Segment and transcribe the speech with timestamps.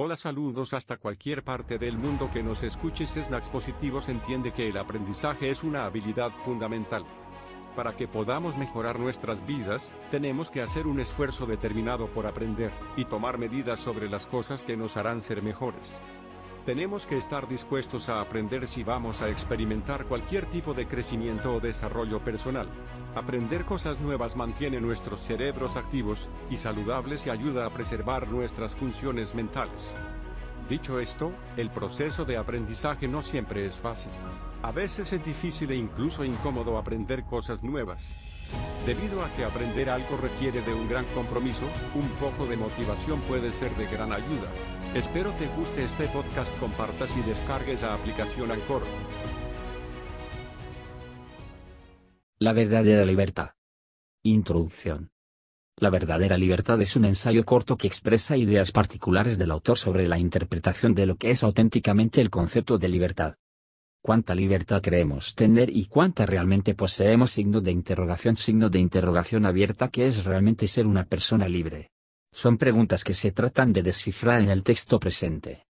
[0.00, 4.76] Hola saludos hasta cualquier parte del mundo que nos escuches Snacks Positivos entiende que el
[4.76, 7.04] aprendizaje es una habilidad fundamental.
[7.74, 13.06] Para que podamos mejorar nuestras vidas, tenemos que hacer un esfuerzo determinado por aprender, y
[13.06, 16.00] tomar medidas sobre las cosas que nos harán ser mejores.
[16.68, 21.60] Tenemos que estar dispuestos a aprender si vamos a experimentar cualquier tipo de crecimiento o
[21.60, 22.68] desarrollo personal.
[23.14, 29.34] Aprender cosas nuevas mantiene nuestros cerebros activos y saludables y ayuda a preservar nuestras funciones
[29.34, 29.94] mentales.
[30.68, 34.12] Dicho esto, el proceso de aprendizaje no siempre es fácil.
[34.60, 38.14] A veces es difícil e incluso incómodo aprender cosas nuevas.
[38.84, 41.64] Debido a que aprender algo requiere de un gran compromiso,
[41.94, 44.50] un poco de motivación puede ser de gran ayuda.
[44.94, 48.82] Espero te guste este podcast, compartas y descargues la aplicación Anchor.
[52.38, 53.50] La verdadera libertad.
[54.22, 55.10] Introducción.
[55.76, 60.18] La verdadera libertad es un ensayo corto que expresa ideas particulares del autor sobre la
[60.18, 63.34] interpretación de lo que es auténticamente el concepto de libertad.
[64.00, 67.32] ¿Cuánta libertad creemos tener y cuánta realmente poseemos?
[67.32, 71.90] Signo de interrogación, signo de interrogación abierta que es realmente ser una persona libre.
[72.38, 75.66] Son preguntas que se tratan de descifrar en el texto presente.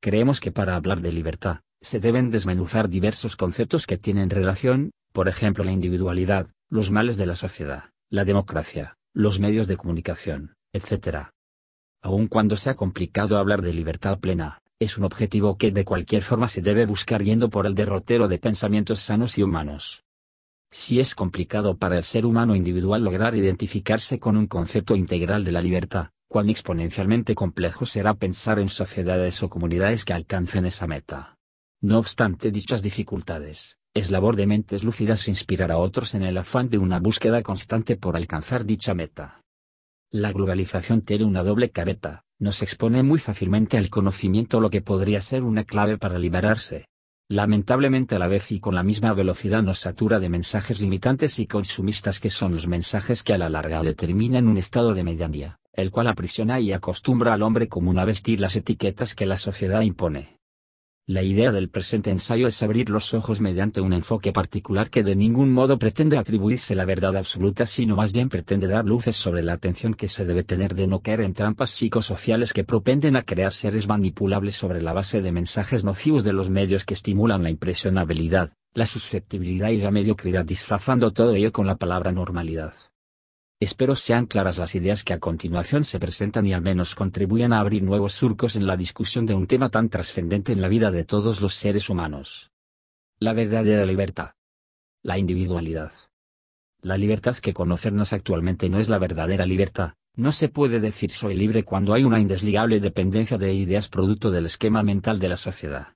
[0.00, 5.26] Creemos que para hablar de libertad, se deben desmenuzar diversos conceptos que tienen relación, por
[5.26, 11.30] ejemplo la individualidad, los males de la sociedad, la democracia, los medios de comunicación, etc.
[12.02, 16.48] Aun cuando sea complicado hablar de libertad plena, es un objetivo que de cualquier forma
[16.48, 20.05] se debe buscar yendo por el derrotero de pensamientos sanos y humanos.
[20.78, 25.50] Si es complicado para el ser humano individual lograr identificarse con un concepto integral de
[25.50, 31.38] la libertad, cuán exponencialmente complejo será pensar en sociedades o comunidades que alcancen esa meta.
[31.80, 36.68] No obstante dichas dificultades, es labor de mentes lúcidas inspirar a otros en el afán
[36.68, 39.40] de una búsqueda constante por alcanzar dicha meta.
[40.10, 45.22] La globalización tiene una doble careta, nos expone muy fácilmente al conocimiento lo que podría
[45.22, 46.84] ser una clave para liberarse,
[47.28, 51.46] lamentablemente a la vez y con la misma velocidad nos satura de mensajes limitantes y
[51.46, 55.90] consumistas que son los mensajes que a la larga determinan un estado de medianía, el
[55.90, 60.35] cual aprisiona y acostumbra al hombre común a vestir las etiquetas que la sociedad impone.
[61.08, 65.14] La idea del presente ensayo es abrir los ojos mediante un enfoque particular que de
[65.14, 69.52] ningún modo pretende atribuirse la verdad absoluta, sino más bien pretende dar luces sobre la
[69.52, 73.52] atención que se debe tener de no caer en trampas psicosociales que propenden a crear
[73.52, 78.50] seres manipulables sobre la base de mensajes nocivos de los medios que estimulan la impresionabilidad,
[78.74, 82.74] la susceptibilidad y la mediocridad disfrazando todo ello con la palabra normalidad.
[83.58, 87.60] Espero sean claras las ideas que a continuación se presentan y al menos contribuyan a
[87.60, 91.04] abrir nuevos surcos en la discusión de un tema tan trascendente en la vida de
[91.04, 92.50] todos los seres humanos.
[93.18, 94.32] La verdadera libertad.
[95.02, 95.92] La individualidad.
[96.82, 101.34] La libertad que conocernos actualmente no es la verdadera libertad, no se puede decir soy
[101.34, 105.95] libre cuando hay una indesligable dependencia de ideas producto del esquema mental de la sociedad.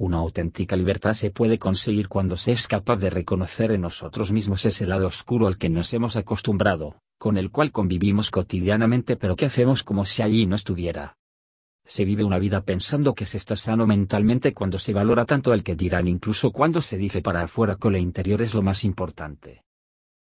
[0.00, 4.64] Una auténtica libertad se puede conseguir cuando se es capaz de reconocer en nosotros mismos
[4.64, 9.46] ese lado oscuro al que nos hemos acostumbrado, con el cual convivimos cotidianamente pero que
[9.46, 11.16] hacemos como si allí no estuviera.
[11.84, 15.64] Se vive una vida pensando que se está sano mentalmente cuando se valora tanto el
[15.64, 19.64] que dirán incluso cuando se dice para afuera que lo interior es lo más importante.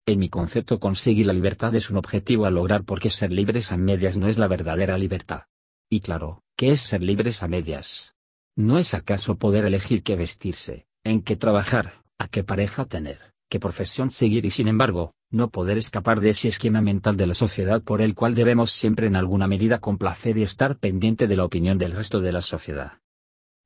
[0.05, 3.77] En mi concepto conseguir la libertad es un objetivo a lograr porque ser libres a
[3.77, 5.45] medias no es la verdadera libertad.
[5.89, 8.13] Y claro, ¿qué es ser libres a medias?
[8.55, 13.59] ¿No es acaso poder elegir qué vestirse, en qué trabajar, a qué pareja tener, qué
[13.59, 17.81] profesión seguir y sin embargo, no poder escapar de ese esquema mental de la sociedad
[17.81, 21.79] por el cual debemos siempre en alguna medida complacer y estar pendiente de la opinión
[21.79, 22.99] del resto de la sociedad?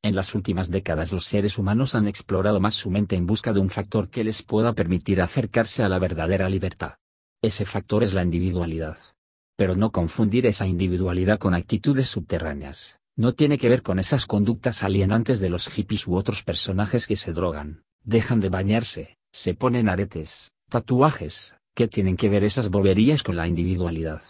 [0.04, 3.60] En las últimas décadas los seres humanos han explorado más su mente en busca de
[3.60, 6.94] un factor que les pueda permitir acercarse a la verdadera libertad.
[7.42, 8.98] Ese factor es la individualidad.
[9.58, 14.84] Pero no confundir esa individualidad con actitudes subterráneas no tiene que ver con esas conductas
[14.84, 19.90] alienantes de los hippies u otros personajes que se drogan, dejan de bañarse, se ponen
[19.90, 24.22] aretes, tatuajes, ¿qué tienen que ver esas boberías con la individualidad?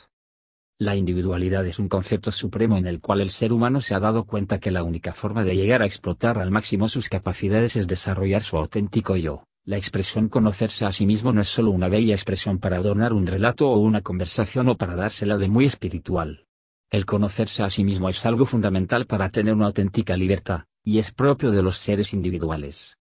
[0.79, 4.23] La individualidad es un concepto supremo en el cual el ser humano se ha dado
[4.23, 8.41] cuenta que la única forma de llegar a explotar al máximo sus capacidades es desarrollar
[8.41, 9.43] su auténtico yo.
[9.65, 13.27] La expresión conocerse a sí mismo no es solo una bella expresión para adornar un
[13.27, 16.46] relato o una conversación o para dársela de muy espiritual
[16.89, 21.11] el conocerse a sí mismo es algo fundamental para tener una auténtica libertad, y es
[21.11, 22.97] propio de los seres individuales.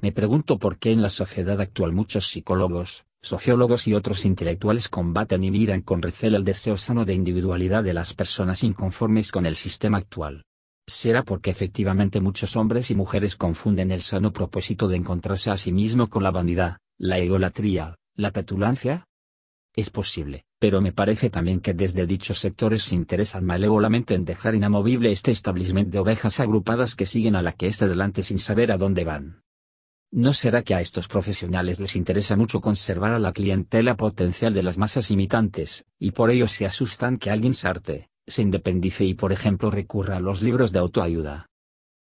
[0.00, 5.44] Me pregunto por qué en la sociedad actual muchos psicólogos, sociólogos y otros intelectuales combaten
[5.44, 9.56] y miran con recelo el deseo sano de individualidad de las personas inconformes con el
[9.56, 10.44] sistema actual.
[10.86, 15.72] ¿Será porque efectivamente muchos hombres y mujeres confunden el sano propósito de encontrarse a sí
[15.72, 19.04] mismo con la vanidad, la egolatría, la petulancia?
[19.80, 24.54] Es posible, pero me parece también que desde dichos sectores se interesan malévolamente en dejar
[24.54, 28.70] inamovible este establecimiento de ovejas agrupadas que siguen a la que está delante sin saber
[28.70, 29.42] a dónde van.
[30.12, 34.62] ¿No será que a estos profesionales les interesa mucho conservar a la clientela potencial de
[34.62, 39.14] las masas imitantes, y por ello se asustan que alguien se arte, se independice y
[39.14, 41.46] por ejemplo recurra a los libros de autoayuda?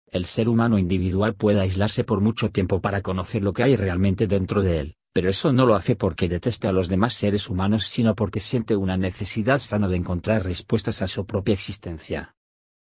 [0.06, 4.26] El ser humano individual puede aislarse por mucho tiempo para conocer lo que hay realmente
[4.26, 7.86] dentro de él, pero eso no lo hace porque deteste a los demás seres humanos
[7.86, 12.34] sino porque siente una necesidad sana de encontrar respuestas a su propia existencia.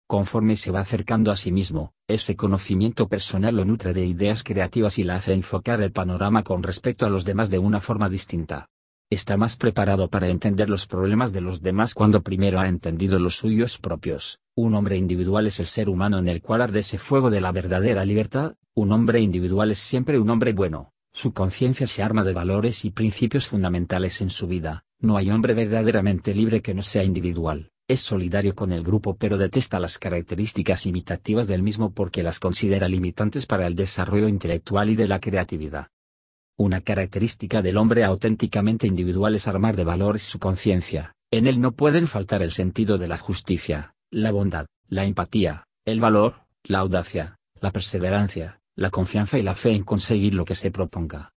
[0.07, 4.99] Conforme se va acercando a sí mismo, ese conocimiento personal lo nutre de ideas creativas
[4.99, 8.69] y la hace enfocar el panorama con respecto a los demás de una forma distinta.
[9.09, 13.35] Está más preparado para entender los problemas de los demás cuando primero ha entendido los
[13.35, 14.39] suyos propios.
[14.55, 17.51] Un hombre individual es el ser humano en el cual arde ese fuego de la
[17.51, 22.33] verdadera libertad, un hombre individual es siempre un hombre bueno, su conciencia se arma de
[22.33, 27.03] valores y principios fundamentales en su vida, no hay hombre verdaderamente libre que no sea
[27.03, 32.39] individual, es solidario con el grupo pero detesta las características imitativas del mismo porque las
[32.39, 35.87] considera limitantes para el desarrollo intelectual y de la creatividad.
[36.57, 41.73] Una característica del hombre auténticamente individual es armar de valores su conciencia, en él no
[41.73, 47.37] pueden faltar el sentido de la justicia, la bondad, la empatía, el valor, la audacia,
[47.59, 51.33] la perseverancia, la confianza y la fe en conseguir lo que se proponga.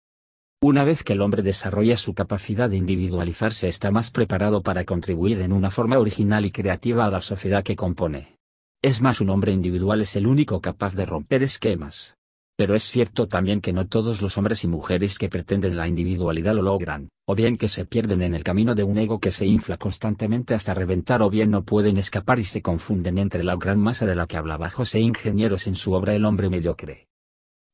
[0.62, 5.42] Una vez que el hombre desarrolla su capacidad de individualizarse está más preparado para contribuir
[5.42, 8.38] en una forma original y creativa a la sociedad que compone.
[8.82, 12.16] Es más, un hombre individual es el único capaz de romper esquemas.
[12.58, 16.56] Pero es cierto también que no todos los hombres y mujeres que pretenden la individualidad
[16.56, 19.46] lo logran, o bien que se pierden en el camino de un ego que se
[19.46, 23.80] infla constantemente hasta reventar o bien no pueden escapar y se confunden entre la gran
[23.80, 27.08] masa de la que hablaba José Ingenieros en su obra El hombre mediocre.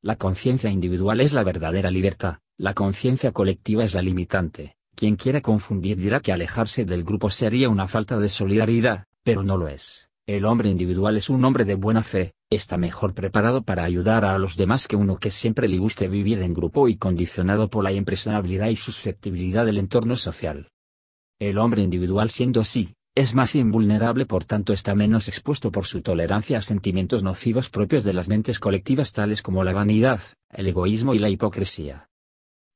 [0.03, 4.75] La conciencia individual es la verdadera libertad, la conciencia colectiva es la limitante.
[4.95, 9.57] Quien quiera confundir dirá que alejarse del grupo sería una falta de solidaridad, pero no
[9.57, 10.09] lo es.
[10.25, 14.39] El hombre individual es un hombre de buena fe, está mejor preparado para ayudar a
[14.39, 17.91] los demás que uno que siempre le guste vivir en grupo y condicionado por la
[17.91, 20.71] impresionabilidad y susceptibilidad del entorno social.
[21.37, 26.01] El hombre individual siendo así, es más invulnerable por tanto está menos expuesto por su
[26.01, 31.13] tolerancia a sentimientos nocivos propios de las mentes colectivas tales como la vanidad, el egoísmo
[31.13, 32.09] y la hipocresía.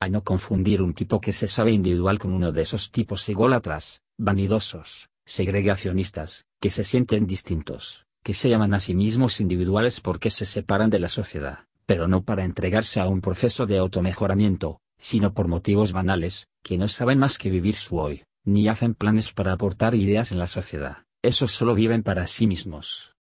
[0.01, 4.01] A no confundir un tipo que se sabe individual con uno de esos tipos ególatras,
[4.17, 10.45] vanidosos, segregacionistas, que se sienten distintos, que se llaman a sí mismos individuales porque se
[10.45, 15.47] separan de la sociedad, pero no para entregarse a un proceso de automejoramiento, sino por
[15.47, 19.95] motivos banales, que no saben más que vivir su hoy, ni hacen planes para aportar
[19.95, 23.15] ideas en la sociedad, esos solo viven para sí mismos.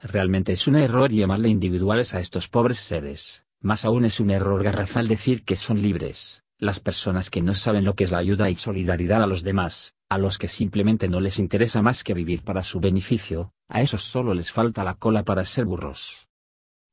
[0.00, 4.62] Realmente es un error llamarle individuales a estos pobres seres, más aún es un error
[4.62, 8.50] garrafal decir que son libres, las personas que no saben lo que es la ayuda
[8.50, 12.42] y solidaridad a los demás, a los que simplemente no les interesa más que vivir
[12.42, 16.28] para su beneficio, a esos solo les falta la cola para ser burros.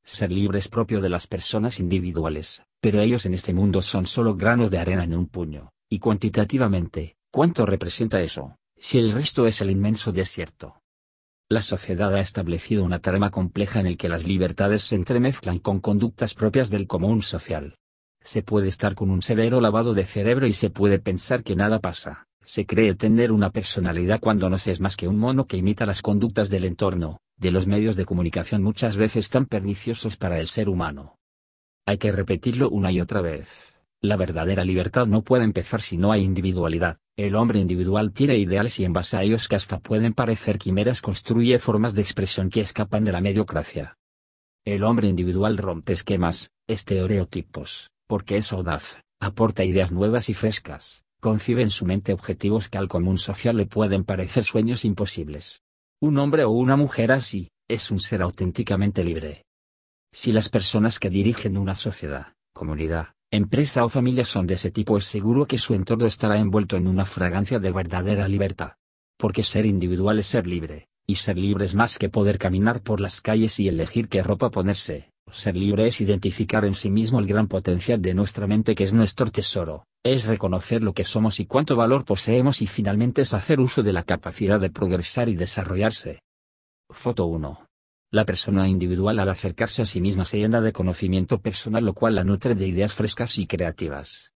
[0.04, 4.36] Ser libre es propio de las personas individuales, pero ellos en este mundo son solo
[4.36, 9.60] granos de arena en un puño, y cuantitativamente, ¿Cuánto representa eso, si el resto es
[9.60, 10.82] el inmenso desierto?
[11.48, 15.78] La sociedad ha establecido una trama compleja en el que las libertades se entremezclan con
[15.78, 17.76] conductas propias del común social.
[18.24, 21.78] Se puede estar con un severo lavado de cerebro y se puede pensar que nada
[21.78, 22.26] pasa.
[22.42, 25.86] Se cree tener una personalidad cuando no se es más que un mono que imita
[25.86, 30.48] las conductas del entorno, de los medios de comunicación muchas veces tan perniciosos para el
[30.48, 31.14] ser humano.
[31.86, 33.46] Hay que repetirlo una y otra vez.
[34.00, 36.98] La verdadera libertad no puede empezar si no hay individualidad.
[37.18, 41.02] El hombre individual tiene ideales y en base a ellos que hasta pueden parecer quimeras
[41.02, 43.98] construye formas de expresión que escapan de la mediocracia.
[44.64, 51.62] El hombre individual rompe esquemas, estereotipos, porque es audaz, aporta ideas nuevas y frescas, concibe
[51.62, 55.62] en su mente objetivos que al común social le pueden parecer sueños imposibles.
[56.00, 59.44] Un hombre o una mujer así, es un ser auténticamente libre.
[60.12, 64.96] Si las personas que dirigen una sociedad, comunidad, empresa o familia son de ese tipo
[64.96, 68.72] es seguro que su entorno estará envuelto en una fragancia de verdadera libertad.
[69.18, 73.00] Porque ser individual es ser libre, y ser libre es más que poder caminar por
[73.00, 75.10] las calles y elegir qué ropa ponerse.
[75.30, 78.94] Ser libre es identificar en sí mismo el gran potencial de nuestra mente que es
[78.94, 83.60] nuestro tesoro, es reconocer lo que somos y cuánto valor poseemos y finalmente es hacer
[83.60, 86.20] uso de la capacidad de progresar y desarrollarse.
[86.90, 87.67] Foto 1.
[88.10, 92.14] La persona individual al acercarse a sí misma se llena de conocimiento personal lo cual
[92.14, 94.32] la nutre de ideas frescas y creativas.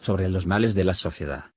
[0.00, 1.52] Sobre los males de la sociedad.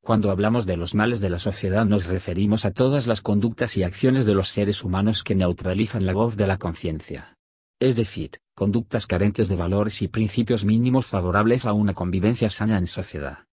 [0.00, 3.82] Cuando hablamos de los males de la sociedad nos referimos a todas las conductas y
[3.82, 7.36] acciones de los seres humanos que neutralizan la voz de la conciencia.
[7.80, 12.86] Es decir, conductas carentes de valores y principios mínimos favorables a una convivencia sana en
[12.86, 13.46] sociedad.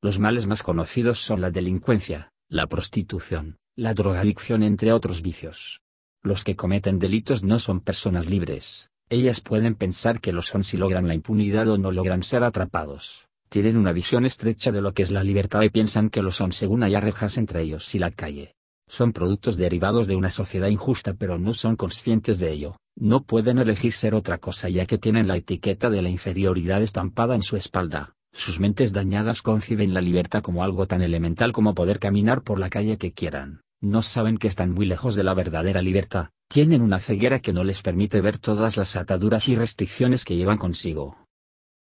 [0.00, 5.81] Los males más conocidos son la delincuencia, la prostitución, la drogadicción entre otros vicios.
[6.22, 10.78] Los que cometen delitos no son personas libres, ellas pueden pensar que lo son si
[10.78, 13.28] logran la impunidad o no logran ser atrapados.
[13.50, 16.52] Tienen una visión estrecha de lo que es la libertad y piensan que lo son
[16.52, 18.54] según haya rejas entre ellos y la calle.
[18.88, 22.76] Son productos derivados de una sociedad injusta pero no son conscientes de ello.
[22.96, 27.34] No pueden elegir ser otra cosa ya que tienen la etiqueta de la inferioridad estampada
[27.34, 28.14] en su espalda.
[28.32, 32.70] Sus mentes dañadas conciben la libertad como algo tan elemental como poder caminar por la
[32.70, 33.61] calle que quieran.
[33.82, 37.64] No saben que están muy lejos de la verdadera libertad, tienen una ceguera que no
[37.64, 41.26] les permite ver todas las ataduras y restricciones que llevan consigo.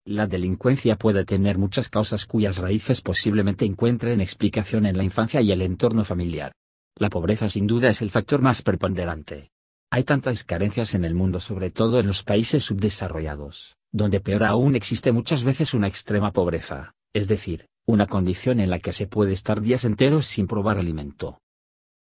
[0.03, 5.51] La delincuencia puede tener muchas causas cuyas raíces posiblemente encuentren explicación en la infancia y
[5.51, 6.51] el entorno familiar.
[6.95, 9.51] La pobreza sin duda es el factor más preponderante.
[9.91, 14.75] Hay tantas carencias en el mundo sobre todo en los países subdesarrollados, donde peor aún
[14.75, 19.33] existe muchas veces una extrema pobreza, es decir, una condición en la que se puede
[19.33, 21.37] estar días enteros sin probar alimento.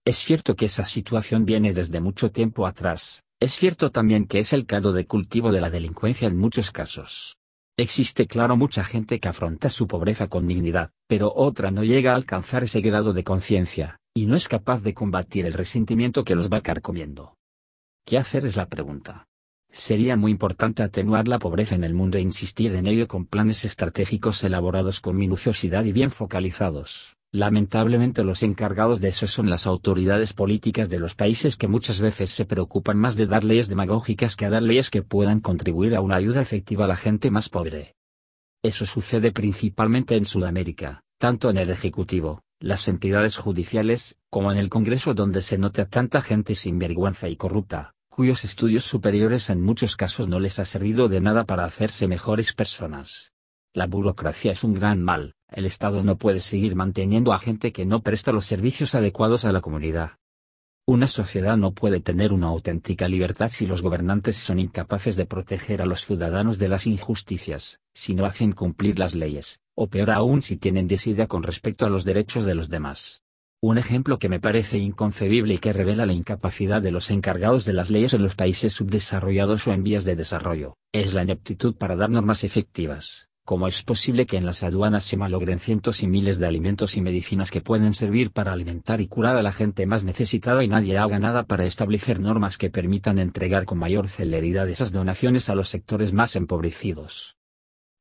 [0.05, 4.53] Es cierto que esa situación viene desde mucho tiempo atrás, es cierto también que es
[4.55, 7.37] el caldo de cultivo de la delincuencia en muchos casos.
[7.77, 12.15] Existe claro mucha gente que afronta su pobreza con dignidad, pero otra no llega a
[12.15, 16.51] alcanzar ese grado de conciencia, y no es capaz de combatir el resentimiento que los
[16.51, 17.37] va carcomiendo.
[18.07, 19.27] ¿Qué hacer es la pregunta?
[19.71, 23.65] Sería muy importante atenuar la pobreza en el mundo e insistir en ello con planes
[23.65, 27.17] estratégicos elaborados con minuciosidad y bien focalizados.
[27.33, 32.31] Lamentablemente los encargados de eso son las autoridades políticas de los países que muchas veces
[32.31, 36.01] se preocupan más de dar leyes demagógicas que a dar leyes que puedan contribuir a
[36.01, 37.95] una ayuda efectiva a la gente más pobre.
[38.65, 44.69] Eso sucede principalmente en Sudamérica, tanto en el Ejecutivo, las entidades judiciales, como en el
[44.69, 49.95] Congreso donde se nota tanta gente sin vergüenza y corrupta, cuyos estudios superiores en muchos
[49.95, 53.31] casos no les ha servido de nada para hacerse mejores personas.
[53.73, 57.87] La burocracia es un gran mal, el Estado no puede seguir manteniendo a gente que
[57.87, 60.13] no presta los servicios adecuados a la comunidad.
[60.87, 65.83] Una sociedad no puede tener una auténtica libertad si los gobernantes son incapaces de proteger
[65.83, 70.43] a los ciudadanos de las injusticias, si no hacen cumplir las leyes, o peor aún
[70.43, 73.23] si tienen desidia con respecto a los derechos de los demás.
[73.63, 77.75] Un ejemplo que me parece inconcebible y que revela la incapacidad de los encargados de
[77.75, 81.95] las leyes en los países subdesarrollados o en vías de desarrollo, es la ineptitud para
[81.95, 83.30] dar normas efectivas.
[83.45, 87.01] ¿Cómo es posible que en las aduanas se malogren cientos y miles de alimentos y
[87.01, 90.99] medicinas que pueden servir para alimentar y curar a la gente más necesitada y nadie
[90.99, 95.69] haga nada para establecer normas que permitan entregar con mayor celeridad esas donaciones a los
[95.69, 97.37] sectores más empobrecidos?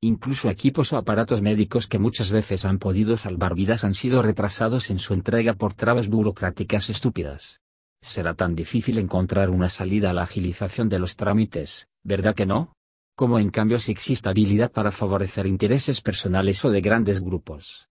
[0.01, 4.89] Incluso equipos o aparatos médicos que muchas veces han podido salvar vidas han sido retrasados
[4.89, 7.59] en su entrega por trabas burocráticas estúpidas.
[8.01, 12.73] Será tan difícil encontrar una salida a la agilización de los trámites, ¿verdad que no?
[13.19, 17.89] Como en cambio si existe habilidad para favorecer intereses personales o de grandes grupos.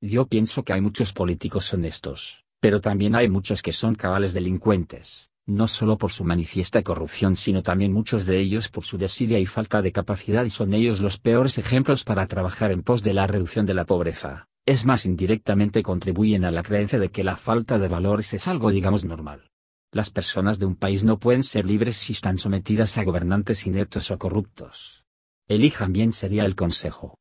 [0.00, 5.30] Yo pienso que hay muchos políticos honestos, pero también hay muchos que son cabales delincuentes
[5.46, 9.46] no solo por su manifiesta corrupción sino también muchos de ellos por su desidia y
[9.46, 13.28] falta de capacidad y son ellos los peores ejemplos para trabajar en pos de la
[13.28, 17.78] reducción de la pobreza, es más indirectamente contribuyen a la creencia de que la falta
[17.78, 19.48] de valores es algo digamos normal.
[19.96, 24.10] Las personas de un país no pueden ser libres si están sometidas a gobernantes ineptos
[24.10, 25.06] o corruptos.
[25.48, 27.16] Elijan bien sería el consejo.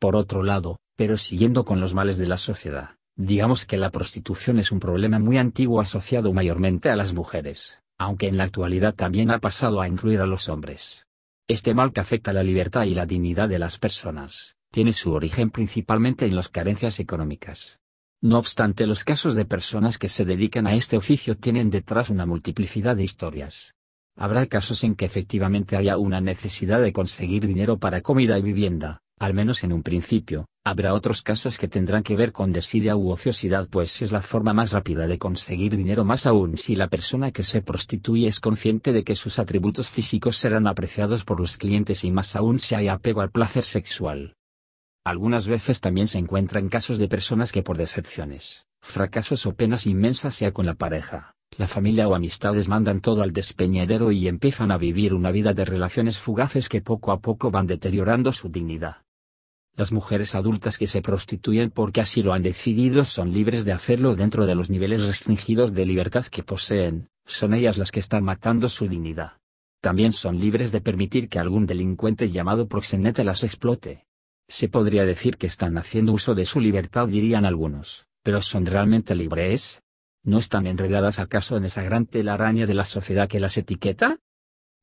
[0.00, 4.58] Por otro lado, pero siguiendo con los males de la sociedad, Digamos que la prostitución
[4.58, 9.30] es un problema muy antiguo asociado mayormente a las mujeres, aunque en la actualidad también
[9.30, 11.06] ha pasado a incluir a los hombres.
[11.46, 15.50] Este mal que afecta la libertad y la dignidad de las personas, tiene su origen
[15.50, 17.79] principalmente en las carencias económicas.
[18.22, 22.26] No obstante, los casos de personas que se dedican a este oficio tienen detrás una
[22.26, 23.74] multiplicidad de historias.
[24.14, 29.00] Habrá casos en que efectivamente haya una necesidad de conseguir dinero para comida y vivienda,
[29.18, 33.10] al menos en un principio, habrá otros casos que tendrán que ver con desidia u
[33.10, 37.30] ociosidad pues es la forma más rápida de conseguir dinero más aún si la persona
[37.30, 42.04] que se prostituye es consciente de que sus atributos físicos serán apreciados por los clientes
[42.04, 44.36] y más aún si hay apego al placer sexual.
[45.04, 50.34] Algunas veces también se encuentran casos de personas que por decepciones, fracasos o penas inmensas
[50.34, 54.78] sea con la pareja, la familia o amistades mandan todo al despeñadero y empiezan a
[54.78, 58.98] vivir una vida de relaciones fugaces que poco a poco van deteriorando su dignidad.
[59.74, 64.14] Las mujeres adultas que se prostituyen porque así lo han decidido son libres de hacerlo
[64.14, 68.68] dentro de los niveles restringidos de libertad que poseen, son ellas las que están matando
[68.68, 69.38] su dignidad.
[69.80, 74.04] También son libres de permitir que algún delincuente llamado proxenete las explote.
[74.50, 79.14] Se podría decir que están haciendo uso de su libertad dirían algunos, pero ¿son realmente
[79.14, 79.84] libres?
[80.24, 84.18] ¿No están enredadas acaso en esa gran telaraña de la sociedad que las etiqueta?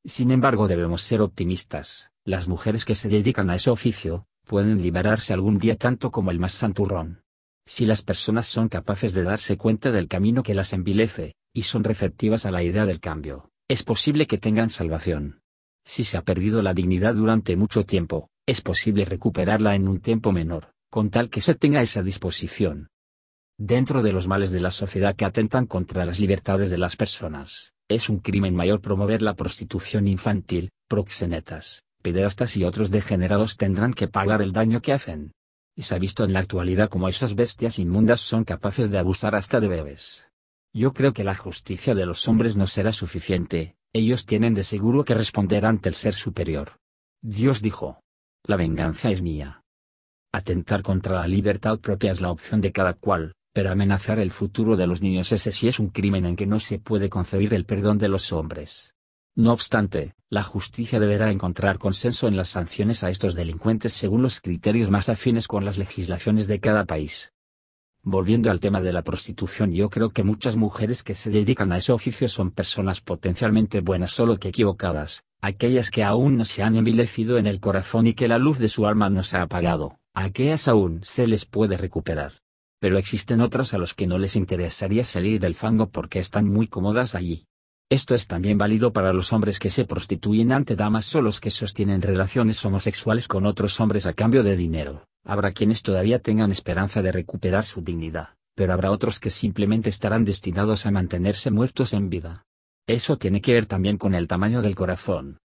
[0.05, 5.33] Sin embargo debemos ser optimistas, las mujeres que se dedican a ese oficio, pueden liberarse
[5.33, 7.24] algún día tanto como el más santurrón.
[7.65, 11.83] Si las personas son capaces de darse cuenta del camino que las envilece, y son
[11.83, 15.41] receptivas a la idea del cambio, es posible que tengan salvación.
[15.83, 20.32] Si se ha perdido la dignidad durante mucho tiempo, es posible recuperarla en un tiempo
[20.32, 22.88] menor, con tal que se tenga esa disposición.
[23.60, 27.74] Dentro de los males de la sociedad que atentan contra las libertades de las personas,
[27.89, 34.08] es un crimen mayor promover la prostitución infantil, proxenetas, pederastas y otros degenerados tendrán que
[34.08, 35.34] pagar el daño que hacen.
[35.75, 39.36] Y se ha visto en la actualidad como esas bestias inmundas son capaces de abusar
[39.36, 40.30] hasta de bebés.
[40.74, 45.04] Yo creo que la justicia de los hombres no será suficiente, ellos tienen de seguro
[45.04, 46.80] que responder ante el ser superior.
[47.22, 48.00] Dios dijo.
[48.48, 49.62] La venganza es mía.
[50.32, 54.77] Atentar contra la libertad propia es la opción de cada cual, pero amenazar el futuro
[54.77, 57.66] de los niños ese sí es un crimen en que no se puede concebir el
[57.66, 58.96] perdón de los hombres.
[59.36, 64.39] No obstante, la justicia deberá encontrar consenso en las sanciones a estos delincuentes según los
[64.39, 67.34] criterios más afines con las legislaciones de cada país.
[68.10, 71.78] Volviendo al tema de la prostitución, yo creo que muchas mujeres que se dedican a
[71.78, 76.78] ese oficio son personas potencialmente buenas solo que equivocadas, aquellas que aún no se han
[76.78, 80.00] envilecido en el corazón y que la luz de su alma no se ha apagado,
[80.14, 82.32] aquellas aún se les puede recuperar.
[82.80, 86.70] Pero existen otras a los que no les interesaría salir del fango porque están muy
[86.70, 87.46] cómodas allí.
[87.90, 92.02] Esto es también válido para los hombres que se prostituyen ante damas solos que sostienen
[92.02, 95.04] relaciones homosexuales con otros hombres a cambio de dinero.
[95.27, 100.24] Habrá quienes todavía tengan esperanza de recuperar su dignidad, pero habrá otros que simplemente estarán
[100.24, 102.46] destinados a mantenerse muertos en vida.
[102.88, 105.39] Eso tiene que ver también con el tamaño del corazón.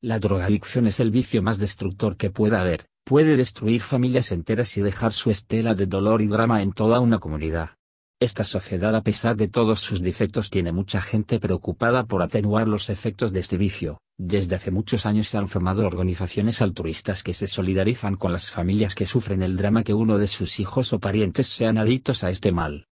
[0.00, 4.80] La drogadicción es el vicio más destructor que pueda haber, puede destruir familias enteras y
[4.80, 7.76] dejar su estela de dolor y drama en toda una comunidad.
[8.22, 12.90] Esta sociedad a pesar de todos sus defectos tiene mucha gente preocupada por atenuar los
[12.90, 14.02] efectos de este vicio.
[14.18, 18.94] Desde hace muchos años se han formado organizaciones altruistas que se solidarizan con las familias
[18.94, 22.52] que sufren el drama que uno de sus hijos o parientes sean adictos a este
[22.52, 22.88] mal.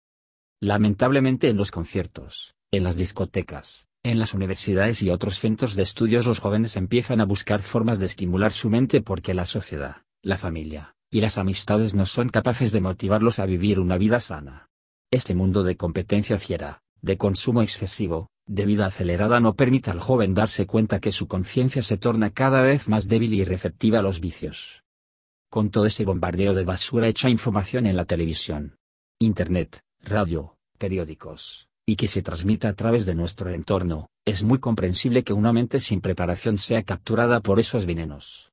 [0.62, 6.25] Lamentablemente en los conciertos, en las discotecas, en las universidades y otros centros de estudios
[6.25, 10.95] los jóvenes empiezan a buscar formas de estimular su mente porque la sociedad, la familia,
[11.12, 14.66] y las amistades no son capaces de motivarlos a vivir una vida sana.
[15.10, 20.34] Este mundo de competencia fiera, de consumo excesivo, de vida acelerada no permite al joven
[20.34, 24.20] darse cuenta que su conciencia se torna cada vez más débil y receptiva a los
[24.20, 24.84] vicios.
[25.50, 28.76] Con todo ese bombardeo de basura hecha información en la televisión,
[29.17, 35.24] internet, radio, periódicos, y que se transmite a través de nuestro entorno, es muy comprensible
[35.24, 38.52] que una mente sin preparación sea capturada por esos venenos.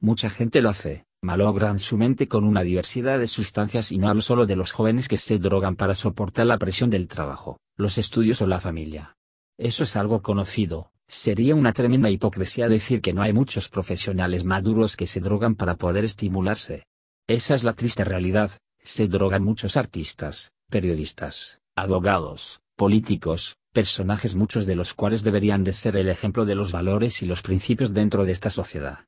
[0.00, 4.22] Mucha gente lo hace, malogran su mente con una diversidad de sustancias y no hablo
[4.22, 8.40] solo de los jóvenes que se drogan para soportar la presión del trabajo, los estudios
[8.42, 9.16] o la familia.
[9.58, 14.96] Eso es algo conocido, sería una tremenda hipocresía decir que no hay muchos profesionales maduros
[14.96, 16.84] que se drogan para poder estimularse.
[17.26, 18.52] Esa es la triste realidad,
[18.82, 25.96] se drogan muchos artistas, periodistas, abogados, políticos, personajes muchos de los cuales deberían de ser
[25.96, 29.06] el ejemplo de los valores y los principios dentro de esta sociedad.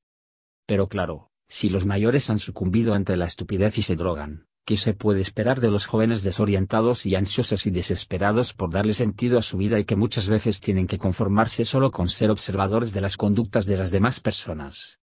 [0.66, 4.95] Pero claro, si los mayores han sucumbido ante la estupidez y se drogan, ¿qué se
[4.95, 9.59] puede esperar de los jóvenes desorientados y ansiosos y desesperados por darle sentido a su
[9.59, 13.67] vida y que muchas veces tienen que conformarse solo con ser observadores de las conductas
[13.67, 15.01] de las demás personas?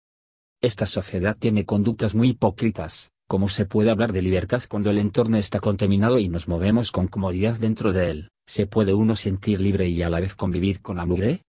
[0.62, 5.38] Esta sociedad tiene conductas muy hipócritas, ¿cómo se puede hablar de libertad cuando el entorno
[5.38, 8.28] está contaminado y nos movemos con comodidad dentro de él?
[8.46, 11.42] ¿Se puede uno sentir libre y a la vez convivir con la mugre?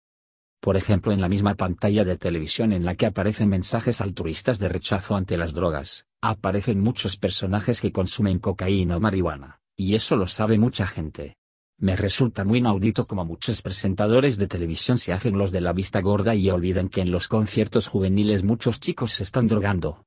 [0.66, 4.68] Por ejemplo en la misma pantalla de televisión en la que aparecen mensajes altruistas de
[4.68, 10.26] rechazo ante las drogas, aparecen muchos personajes que consumen cocaína o marihuana, y eso lo
[10.26, 11.36] sabe mucha gente.
[11.78, 16.00] Me resulta muy inaudito como muchos presentadores de televisión se hacen los de la vista
[16.00, 20.04] gorda y olvidan que en los conciertos juveniles muchos chicos se están drogando.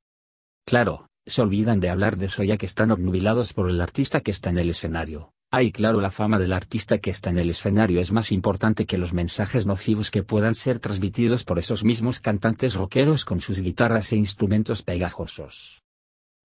[0.65, 4.31] Claro, se olvidan de hablar de eso ya que están obnubilados por el artista que
[4.31, 8.01] está en el escenario, Ay claro la fama del artista que está en el escenario
[8.01, 12.75] es más importante que los mensajes nocivos que puedan ser transmitidos por esos mismos cantantes
[12.75, 15.81] rockeros con sus guitarras e instrumentos pegajosos.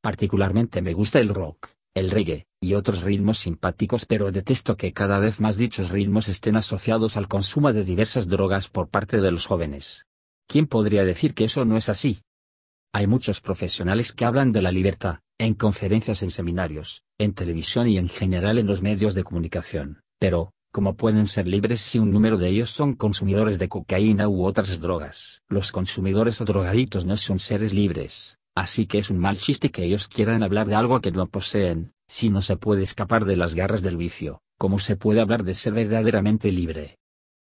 [0.01, 5.19] Particularmente me gusta el rock, el reggae, y otros ritmos simpáticos pero detesto que cada
[5.19, 9.45] vez más dichos ritmos estén asociados al consumo de diversas drogas por parte de los
[9.45, 10.07] jóvenes.
[10.49, 12.23] ¿Quién podría decir que eso no es así?
[12.95, 17.99] Hay muchos profesionales que hablan de la libertad, en conferencias en seminarios, en televisión y
[17.99, 22.39] en general en los medios de comunicación, pero, ¿cómo pueden ser libres si un número
[22.39, 25.43] de ellos son consumidores de cocaína u otras drogas?
[25.49, 29.85] Los consumidores o drogaditos no son seres libres, así que es un mal chiste que
[29.85, 33.55] ellos quieran hablar de algo que no poseen, si no se puede escapar de las
[33.55, 36.99] garras del vicio, ¿cómo se puede hablar de ser verdaderamente libre?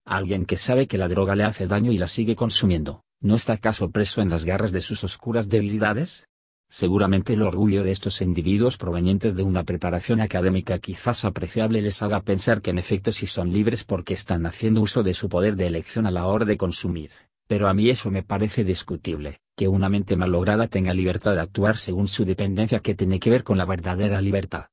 [0.05, 3.55] Alguien que sabe que la droga le hace daño y la sigue consumiendo, ¿no está
[3.55, 6.27] acaso preso en las garras de sus oscuras debilidades?
[6.69, 12.21] Seguramente el orgullo de estos individuos provenientes de una preparación académica quizás apreciable les haga
[12.21, 15.67] pensar que en efecto sí son libres porque están haciendo uso de su poder de
[15.67, 17.11] elección a la hora de consumir,
[17.47, 21.77] pero a mí eso me parece discutible, que una mente malograda tenga libertad de actuar
[21.77, 24.67] según su dependencia que tiene que ver con la verdadera libertad.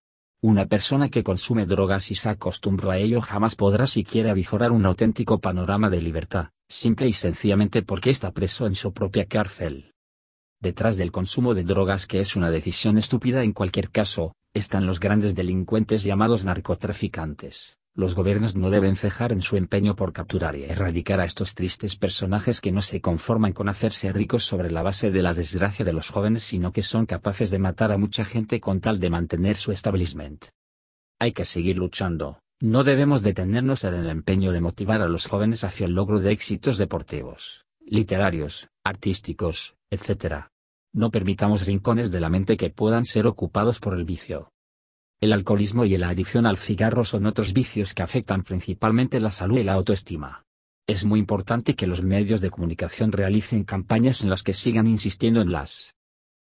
[0.43, 4.87] Una persona que consume drogas y se acostumbró a ello jamás podrá siquiera visorar un
[4.87, 9.90] auténtico panorama de libertad, simple y sencillamente porque está preso en su propia cárcel.
[10.61, 14.99] Detrás del consumo de drogas que es una decisión estúpida en cualquier caso, están los
[14.99, 17.79] grandes delincuentes llamados narcotraficantes.
[17.95, 21.95] Los gobiernos no deben cejar en su empeño por capturar y erradicar a estos tristes
[21.95, 25.93] personajes que no se conforman con hacerse ricos sobre la base de la desgracia de
[25.93, 29.57] los jóvenes sino que son capaces de matar a mucha gente con tal de mantener
[29.57, 30.45] su establishment.
[31.19, 35.63] Hay que seguir luchando, no debemos detenernos en el empeño de motivar a los jóvenes
[35.63, 40.50] hacia el logro de éxitos deportivos, literarios, artísticos, etc.
[40.93, 44.51] No permitamos rincones de la mente que puedan ser ocupados por el vicio.
[45.21, 49.59] El alcoholismo y la adicción al cigarro son otros vicios que afectan principalmente la salud
[49.59, 50.45] y la autoestima.
[50.87, 55.39] Es muy importante que los medios de comunicación realicen campañas en las que sigan insistiendo
[55.39, 55.95] en las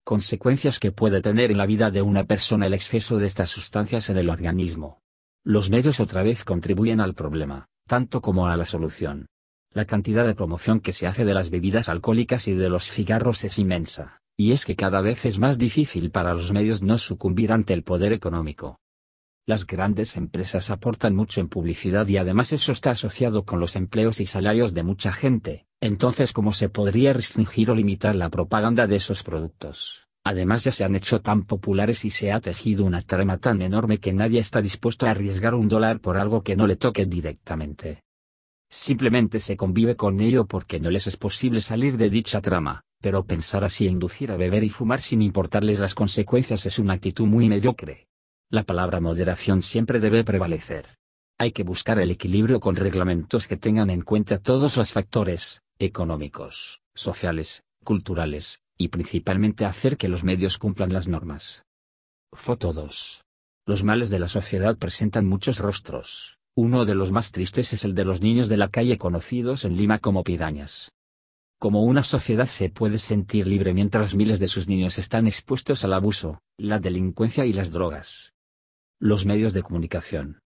[0.03, 4.09] consecuencias que puede tener en la vida de una persona el exceso de estas sustancias
[4.09, 4.99] en el organismo.
[5.43, 9.27] Los medios otra vez contribuyen al problema, tanto como a la solución.
[9.71, 13.43] La cantidad de promoción que se hace de las bebidas alcohólicas y de los cigarros
[13.43, 17.51] es inmensa, y es que cada vez es más difícil para los medios no sucumbir
[17.51, 18.79] ante el poder económico.
[19.47, 24.19] Las grandes empresas aportan mucho en publicidad y además eso está asociado con los empleos
[24.19, 28.95] y salarios de mucha gente, entonces ¿cómo se podría restringir o limitar la propaganda de
[28.95, 30.07] esos productos?
[30.23, 33.99] Además ya se han hecho tan populares y se ha tejido una trama tan enorme
[33.99, 38.01] que nadie está dispuesto a arriesgar un dólar por algo que no le toque directamente.
[38.71, 43.25] Simplemente se convive con ello porque no les es posible salir de dicha trama, pero
[43.25, 47.25] pensar así e inducir a beber y fumar sin importarles las consecuencias es una actitud
[47.27, 48.07] muy mediocre.
[48.49, 50.97] La palabra moderación siempre debe prevalecer.
[51.37, 56.81] Hay que buscar el equilibrio con reglamentos que tengan en cuenta todos los factores, económicos,
[56.93, 61.63] sociales, culturales, y principalmente hacer que los medios cumplan las normas.
[62.33, 63.23] Foto 2.
[63.65, 66.37] Los males de la sociedad presentan muchos rostros.
[66.55, 69.75] Uno de los más tristes es el de los niños de la calle conocidos en
[69.75, 70.91] Lima como pirañas.
[71.65, 75.93] Como una sociedad se puede sentir libre mientras miles de sus niños están expuestos al
[75.93, 78.35] abuso, la delincuencia y las drogas.
[78.99, 80.41] Los medios de comunicación.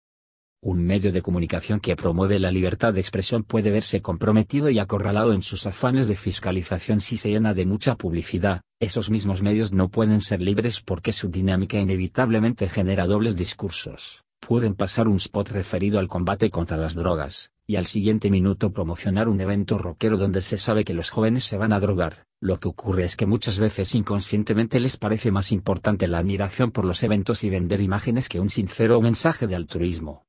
[0.62, 5.34] Un medio de comunicación que promueve la libertad de expresión puede verse comprometido y acorralado
[5.34, 9.90] en sus afanes de fiscalización si se llena de mucha publicidad, esos mismos medios no
[9.90, 16.00] pueden ser libres porque su dinámica inevitablemente genera dobles discursos pueden pasar un spot referido
[16.00, 20.58] al combate contra las drogas, y al siguiente minuto promocionar un evento rockero donde se
[20.58, 23.94] sabe que los jóvenes se van a drogar, lo que ocurre es que muchas veces
[23.94, 28.50] inconscientemente les parece más importante la admiración por los eventos y vender imágenes que un
[28.50, 30.26] sincero mensaje de altruismo.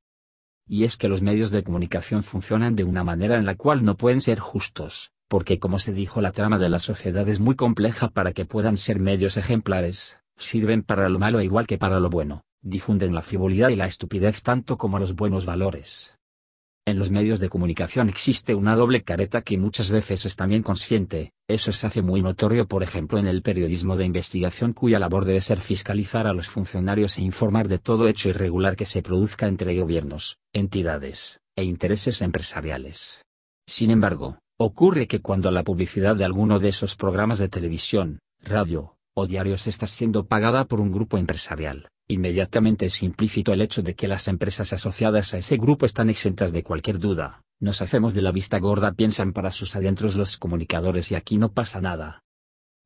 [0.67, 3.95] Y es que los medios de comunicación funcionan de una manera en la cual no
[3.95, 8.09] pueden ser justos, porque como se dijo la trama de la sociedad es muy compleja
[8.09, 12.43] para que puedan ser medios ejemplares, sirven para lo malo igual que para lo bueno
[12.61, 16.15] difunden la frivolidad y la estupidez tanto como los buenos valores.
[16.85, 21.33] En los medios de comunicación existe una doble careta que muchas veces es también consciente,
[21.47, 25.41] eso se hace muy notorio por ejemplo en el periodismo de investigación cuya labor debe
[25.41, 29.79] ser fiscalizar a los funcionarios e informar de todo hecho irregular que se produzca entre
[29.79, 33.23] gobiernos, entidades, e intereses empresariales.
[33.67, 38.95] Sin embargo, ocurre que cuando la publicidad de alguno de esos programas de televisión, radio,
[39.19, 43.93] o diarios está siendo pagada por un grupo empresarial, Inmediatamente es implícito el hecho de
[43.93, 47.43] que las empresas asociadas a ese grupo están exentas de cualquier duda.
[47.59, 51.51] Nos hacemos de la vista gorda, piensan para sus adentros los comunicadores y aquí no
[51.51, 52.23] pasa nada.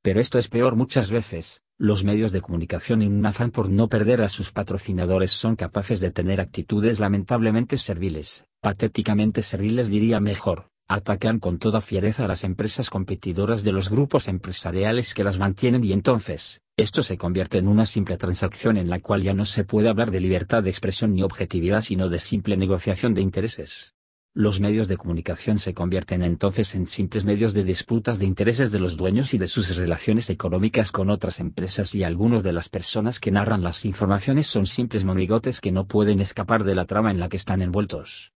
[0.01, 4.21] Pero esto es peor muchas veces, los medios de comunicación en un por no perder
[4.21, 11.39] a sus patrocinadores son capaces de tener actitudes lamentablemente serviles, patéticamente serviles diría mejor, atacan
[11.39, 15.93] con toda fiereza a las empresas competidoras de los grupos empresariales que las mantienen y
[15.93, 19.89] entonces, esto se convierte en una simple transacción en la cual ya no se puede
[19.89, 23.93] hablar de libertad de expresión ni objetividad sino de simple negociación de intereses.
[24.35, 28.79] Los medios de comunicación se convierten entonces en simples medios de disputas de intereses de
[28.79, 33.19] los dueños y de sus relaciones económicas con otras empresas y algunos de las personas
[33.19, 37.19] que narran las informaciones son simples monigotes que no pueden escapar de la trama en
[37.19, 38.33] la que están envueltos.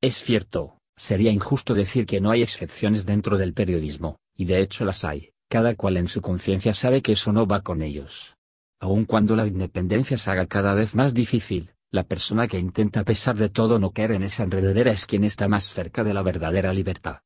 [0.00, 4.84] Es cierto, sería injusto decir que no hay excepciones dentro del periodismo, y de hecho
[4.84, 8.36] las hay cada cual en su conciencia sabe que eso no va con ellos.
[8.80, 13.04] Aun cuando la independencia se haga cada vez más difícil, la persona que intenta a
[13.04, 16.22] pesar de todo no caer en esa enredadera es quien está más cerca de la
[16.22, 17.20] verdadera libertad.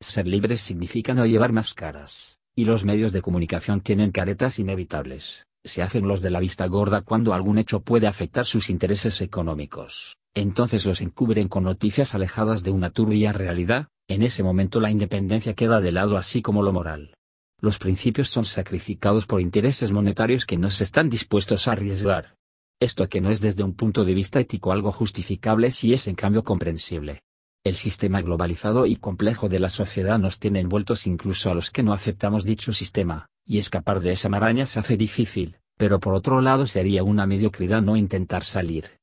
[0.00, 5.82] Ser libre significa no llevar máscaras, y los medios de comunicación tienen caretas inevitables, se
[5.82, 10.84] hacen los de la vista gorda cuando algún hecho puede afectar sus intereses económicos, entonces
[10.84, 15.80] los encubren con noticias alejadas de una turbia realidad, en ese momento la independencia queda
[15.80, 17.14] de lado así como lo moral.
[17.58, 22.36] Los principios son sacrificados por intereses monetarios que no se están dispuestos a arriesgar.
[22.78, 26.14] Esto que no es desde un punto de vista ético algo justificable si es en
[26.14, 27.22] cambio comprensible.
[27.64, 31.82] El sistema globalizado y complejo de la sociedad nos tiene envueltos incluso a los que
[31.82, 36.42] no aceptamos dicho sistema, y escapar de esa maraña se hace difícil, pero por otro
[36.42, 38.98] lado sería una mediocridad no intentar salir.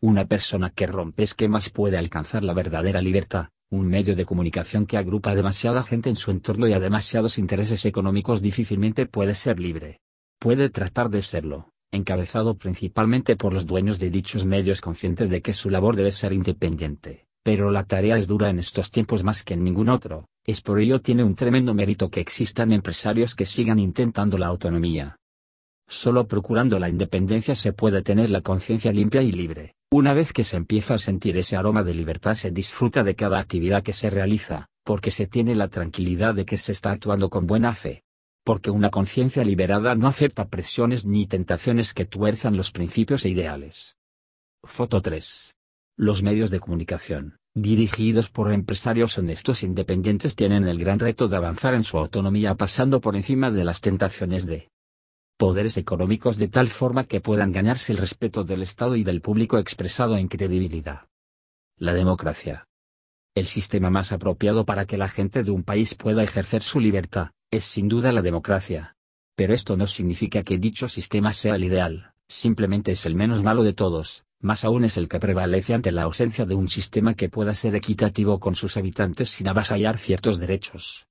[0.00, 4.96] Una persona que rompe esquemas puede alcanzar la verdadera libertad, un medio de comunicación que
[4.96, 9.58] agrupa a demasiada gente en su entorno y a demasiados intereses económicos difícilmente puede ser
[9.58, 9.98] libre.
[10.38, 15.52] Puede tratar de serlo, encabezado principalmente por los dueños de dichos medios conscientes de que
[15.52, 19.54] su labor debe ser independiente, pero la tarea es dura en estos tiempos más que
[19.54, 23.80] en ningún otro, es por ello tiene un tremendo mérito que existan empresarios que sigan
[23.80, 25.16] intentando la autonomía.
[25.88, 29.74] Solo procurando la independencia se puede tener la conciencia limpia y libre.
[29.90, 33.38] Una vez que se empieza a sentir ese aroma de libertad se disfruta de cada
[33.38, 37.46] actividad que se realiza, porque se tiene la tranquilidad de que se está actuando con
[37.46, 38.02] buena fe.
[38.44, 43.96] Porque una conciencia liberada no acepta presiones ni tentaciones que tuerzan los principios e ideales.
[44.62, 45.54] Foto 3.
[45.96, 51.36] Los medios de comunicación, dirigidos por empresarios honestos e independientes tienen el gran reto de
[51.38, 54.68] avanzar en su autonomía pasando por encima de las tentaciones de
[55.38, 59.56] poderes económicos de tal forma que puedan ganarse el respeto del Estado y del público
[59.56, 61.06] expresado en credibilidad.
[61.76, 62.66] La democracia.
[63.36, 67.30] El sistema más apropiado para que la gente de un país pueda ejercer su libertad,
[67.52, 68.96] es sin duda la democracia.
[69.36, 73.62] Pero esto no significa que dicho sistema sea el ideal, simplemente es el menos malo
[73.62, 77.28] de todos, más aún es el que prevalece ante la ausencia de un sistema que
[77.28, 81.07] pueda ser equitativo con sus habitantes sin avasallar ciertos derechos.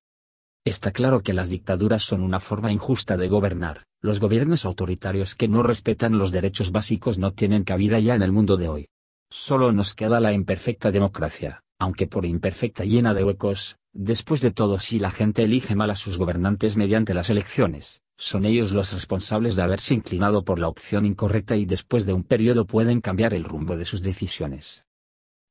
[0.68, 5.48] Está claro que las dictaduras son una forma injusta de gobernar, los gobiernos autoritarios que
[5.48, 8.88] no respetan los derechos básicos no tienen cabida ya en el mundo de hoy.
[9.30, 14.78] Solo nos queda la imperfecta democracia, aunque por imperfecta llena de huecos, después de todo
[14.78, 19.56] si la gente elige mal a sus gobernantes mediante las elecciones, son ellos los responsables
[19.56, 23.44] de haberse inclinado por la opción incorrecta y después de un periodo pueden cambiar el
[23.44, 24.84] rumbo de sus decisiones.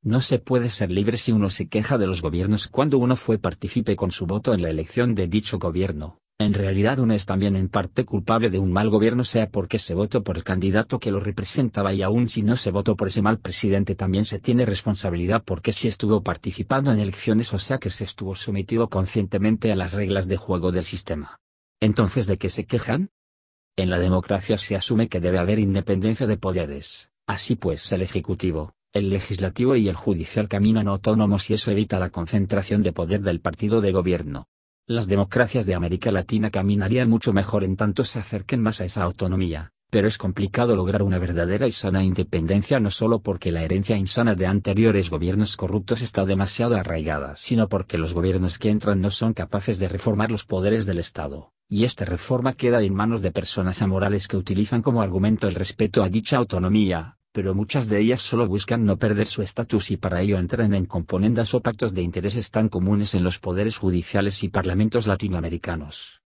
[0.08, 3.40] No se puede ser libre si uno se queja de los gobiernos cuando uno fue
[3.40, 6.22] partícipe con su voto en la elección de dicho gobierno.
[6.40, 9.96] En realidad uno es también en parte culpable de un mal gobierno sea porque se
[9.96, 13.22] votó por el candidato que lo representaba y aun si no se votó por ese
[13.22, 17.90] mal presidente también se tiene responsabilidad porque si estuvo participando en elecciones o sea que
[17.90, 21.42] se estuvo sometido conscientemente a las reglas de juego del sistema.
[21.82, 23.10] Entonces ¿de qué se quejan?
[23.76, 28.77] En la democracia se asume que debe haber independencia de poderes, así pues el Ejecutivo,
[28.94, 33.42] el legislativo y el judicial caminan autónomos y eso evita la concentración de poder del
[33.42, 34.48] partido de gobierno.
[34.86, 39.04] Las democracias de América Latina caminarían mucho mejor en tanto se acerquen más a esa
[39.04, 43.98] autonomía, pero es complicado lograr una verdadera y sana independencia no solo porque la herencia
[43.98, 49.12] insana de anteriores gobiernos corruptos está demasiado arraigada, sino porque los gobiernos que entran no
[49.12, 53.32] son capaces de reformar los poderes del Estado, y esta reforma queda en manos de
[53.32, 58.22] personas amorales que utilizan como argumento el respeto a dicha autonomía, pero muchas de ellas
[58.22, 62.02] solo buscan no perder su estatus y para ello entran en componendas o pactos de
[62.02, 66.24] intereses tan comunes en los poderes judiciales y parlamentos latinoamericanos.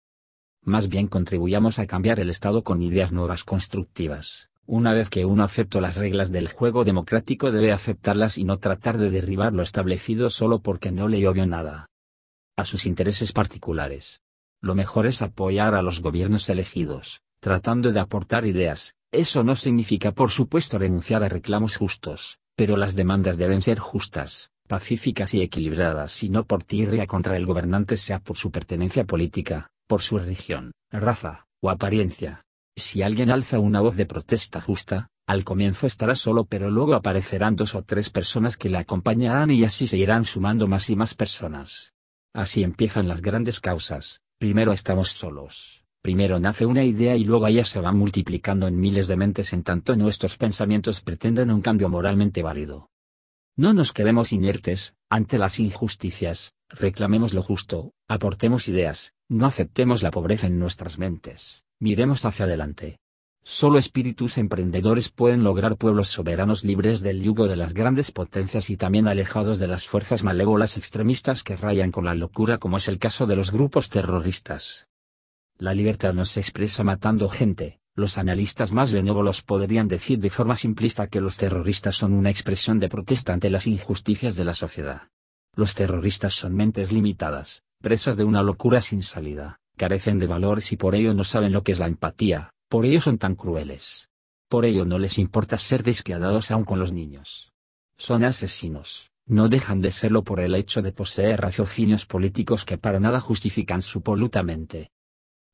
[0.62, 4.50] Más bien contribuyamos a cambiar el Estado con ideas nuevas constructivas.
[4.66, 8.96] Una vez que uno acepta las reglas del juego democrático debe aceptarlas y no tratar
[8.96, 11.86] de derribar lo establecido solo porque no le obvio nada.
[12.56, 14.20] A sus intereses particulares.
[14.60, 20.12] Lo mejor es apoyar a los gobiernos elegidos, tratando de aportar ideas, eso no significa
[20.12, 26.22] por supuesto renunciar a reclamos justos, pero las demandas deben ser justas, pacíficas y equilibradas
[26.22, 30.72] y no por tirria contra el gobernante sea por su pertenencia política, por su religión,
[30.92, 32.44] raza, o apariencia.
[32.76, 37.56] Si alguien alza una voz de protesta justa, al comienzo estará solo pero luego aparecerán
[37.56, 41.14] dos o tres personas que le acompañarán y así se irán sumando más y más
[41.14, 41.92] personas.
[42.32, 47.64] Así empiezan las grandes causas, primero estamos solos Primero nace una idea y luego ella
[47.64, 52.42] se va multiplicando en miles de mentes en tanto nuestros pensamientos pretenden un cambio moralmente
[52.42, 52.88] válido.
[53.54, 60.10] No nos quedemos inertes, ante las injusticias, reclamemos lo justo, aportemos ideas, no aceptemos la
[60.10, 62.98] pobreza en nuestras mentes, miremos hacia adelante.
[63.42, 68.76] Solo espíritus emprendedores pueden lograr pueblos soberanos libres del yugo de las grandes potencias y
[68.76, 72.98] también alejados de las fuerzas malévolas extremistas que rayan con la locura como es el
[72.98, 74.89] caso de los grupos terroristas.
[75.60, 80.56] La libertad no se expresa matando gente, los analistas más benévolos podrían decir de forma
[80.56, 85.08] simplista que los terroristas son una expresión de protesta ante las injusticias de la sociedad.
[85.54, 90.78] Los terroristas son mentes limitadas, presas de una locura sin salida, carecen de valores y
[90.78, 94.08] por ello no saben lo que es la empatía, por ello son tan crueles.
[94.48, 97.52] Por ello no les importa ser despiadados aún con los niños.
[97.98, 102.98] Son asesinos, no dejan de serlo por el hecho de poseer raciocinios políticos que para
[102.98, 104.90] nada justifican su polutamente.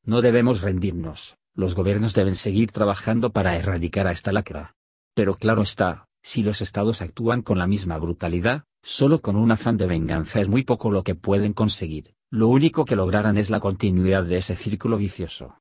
[0.06, 4.76] No debemos rendirnos, los gobiernos deben seguir trabajando para erradicar a esta lacra.
[5.14, 9.76] Pero claro está, si los estados actúan con la misma brutalidad, solo con un afán
[9.76, 13.58] de venganza es muy poco lo que pueden conseguir, lo único que lograrán es la
[13.58, 15.58] continuidad de ese círculo vicioso.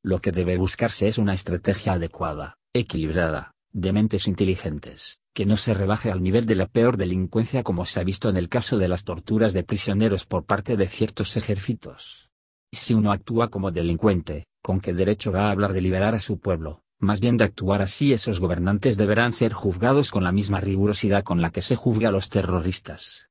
[0.00, 5.74] Lo que debe buscarse es una estrategia adecuada, equilibrada, de mentes inteligentes, que no se
[5.74, 8.86] rebaje al nivel de la peor delincuencia como se ha visto en el caso de
[8.86, 12.31] las torturas de prisioneros por parte de ciertos ejércitos.
[12.74, 16.38] Si uno actúa como delincuente, ¿con qué derecho va a hablar de liberar a su
[16.38, 16.82] pueblo?
[16.98, 21.42] Más bien de actuar así esos gobernantes deberán ser juzgados con la misma rigurosidad con
[21.42, 23.28] la que se juzga a los terroristas.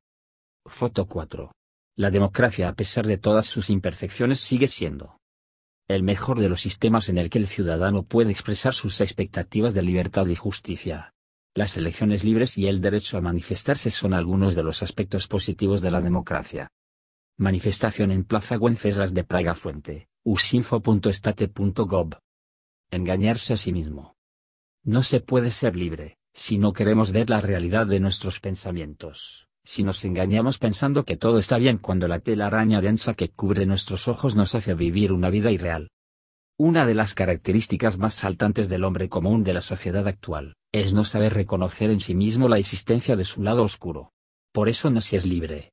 [0.66, 1.52] Foto 4.
[1.98, 5.18] La democracia a pesar de todas sus imperfecciones sigue siendo
[5.88, 9.82] el mejor de los sistemas en el que el ciudadano puede expresar sus expectativas de
[9.82, 11.14] libertad y justicia.
[11.54, 15.92] Las elecciones libres y el derecho a manifestarse son algunos de los aspectos positivos de
[15.92, 16.70] la democracia.
[17.42, 22.20] Manifestación en Plaza Güenceslas de Praga Fuente, usinfo.estate.gov
[22.92, 24.16] engañarse a sí mismo.
[24.84, 29.82] No se puede ser libre, si no queremos ver la realidad de nuestros pensamientos, si
[29.82, 34.08] nos engañamos pensando que todo está bien cuando la tela araña densa que cubre nuestros
[34.08, 35.90] ojos nos hace vivir una vida irreal.
[36.60, 41.06] Una de las características más saltantes del hombre común de la sociedad actual, es no
[41.06, 44.12] saber reconocer en sí mismo la existencia de su lado oscuro.
[44.52, 45.72] Por eso no se es libre.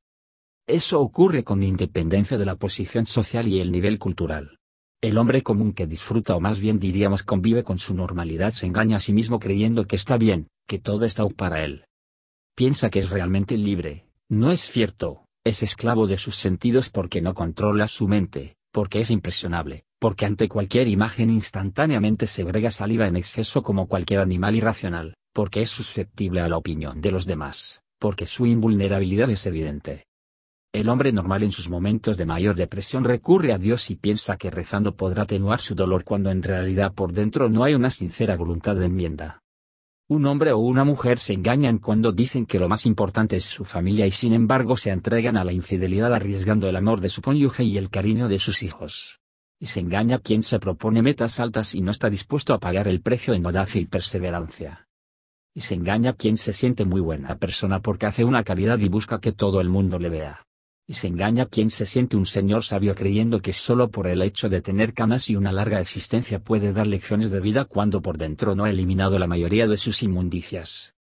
[0.69, 4.59] Eso ocurre con independencia de la posición social y el nivel cultural.
[5.01, 8.99] El hombre común que disfruta o más bien diríamos convive con su normalidad se engaña
[8.99, 11.87] a sí mismo creyendo que está bien, que todo está para él.
[12.55, 17.33] Piensa que es realmente libre, no es cierto, es esclavo de sus sentidos porque no
[17.33, 23.63] controla su mente, porque es impresionable, porque ante cualquier imagen instantáneamente segrega saliva en exceso
[23.63, 28.45] como cualquier animal irracional, porque es susceptible a la opinión de los demás, porque su
[28.45, 30.08] invulnerabilidad es evidente,
[30.71, 34.51] el hombre normal en sus momentos de mayor depresión recurre a Dios y piensa que
[34.51, 38.77] rezando podrá atenuar su dolor cuando en realidad por dentro no hay una sincera voluntad
[38.77, 39.43] de enmienda.
[40.09, 43.65] Un hombre o una mujer se engañan cuando dicen que lo más importante es su
[43.65, 47.65] familia y sin embargo se entregan a la infidelidad arriesgando el amor de su cónyuge
[47.65, 49.21] y el cariño de sus hijos.
[49.59, 53.01] Y se engaña quien se propone metas altas y no está dispuesto a pagar el
[53.01, 54.87] precio en audacia y perseverancia.
[55.55, 59.19] Y se engaña quien se siente muy buena persona porque hace una caridad y busca
[59.19, 60.48] que todo el mundo le vea
[60.91, 64.49] y se engaña quien se siente un señor sabio creyendo que solo por el hecho
[64.49, 68.55] de tener canas y una larga existencia puede dar lecciones de vida cuando por dentro
[68.55, 70.95] no ha eliminado la mayoría de sus inmundicias.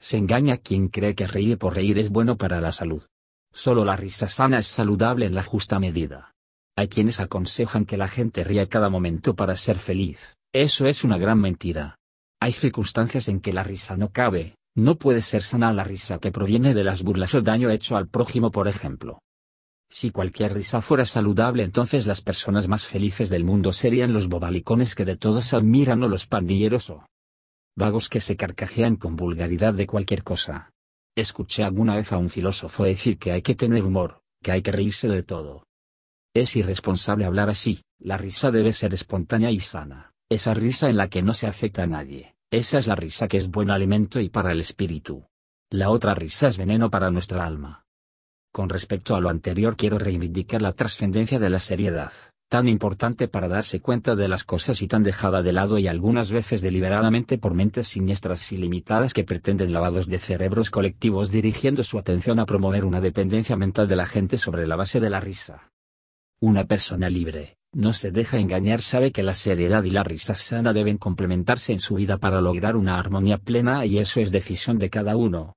[0.00, 3.04] Se engaña quien cree que reír por reír es bueno para la salud.
[3.52, 6.34] Solo la risa sana es saludable en la justa medida.
[6.74, 11.16] Hay quienes aconsejan que la gente ría cada momento para ser feliz, eso es una
[11.16, 12.00] gran mentira.
[12.40, 16.32] Hay circunstancias en que la risa no cabe, no puede ser sana la risa que
[16.32, 19.20] proviene de las burlas o daño hecho al prójimo, por ejemplo.
[19.90, 24.94] Si cualquier risa fuera saludable, entonces las personas más felices del mundo serían los bobalicones
[24.94, 27.06] que de todos admiran o los pandilleros o
[27.76, 30.70] vagos que se carcajean con vulgaridad de cualquier cosa.
[31.14, 34.72] Escuché alguna vez a un filósofo decir que hay que tener humor, que hay que
[34.72, 35.66] reírse de todo.
[36.34, 41.08] Es irresponsable hablar así, la risa debe ser espontánea y sana, esa risa en la
[41.08, 42.34] que no se afecta a nadie.
[42.52, 45.24] Esa es la risa que es buen alimento y para el espíritu.
[45.70, 47.86] La otra risa es veneno para nuestra alma.
[48.52, 52.12] Con respecto a lo anterior quiero reivindicar la trascendencia de la seriedad,
[52.50, 56.30] tan importante para darse cuenta de las cosas y tan dejada de lado y algunas
[56.30, 61.98] veces deliberadamente por mentes siniestras y limitadas que pretenden lavados de cerebros colectivos dirigiendo su
[61.98, 65.70] atención a promover una dependencia mental de la gente sobre la base de la risa.
[66.38, 70.74] Una persona libre, no se deja engañar, sabe que la seriedad y la risa sana
[70.74, 74.90] deben complementarse en su vida para lograr una armonía plena y eso es decisión de
[74.90, 75.56] cada uno.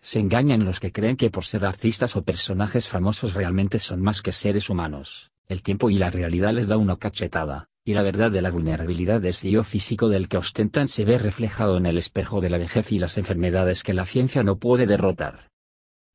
[0.00, 4.22] Se engañan los que creen que por ser artistas o personajes famosos realmente son más
[4.22, 8.32] que seres humanos, el tiempo y la realidad les da una cachetada, y la verdad
[8.32, 11.96] de la vulnerabilidad de ese yo físico del que ostentan se ve reflejado en el
[11.96, 15.50] espejo de la vejez y las enfermedades que la ciencia no puede derrotar.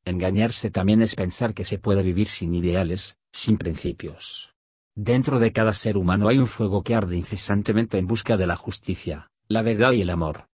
[0.03, 4.51] Engañarse también es pensar que se puede vivir sin ideales, sin principios
[4.95, 8.57] Dentro de cada ser humano hay un fuego que arde incesantemente en busca de la
[8.57, 10.47] justicia, la verdad y el amor.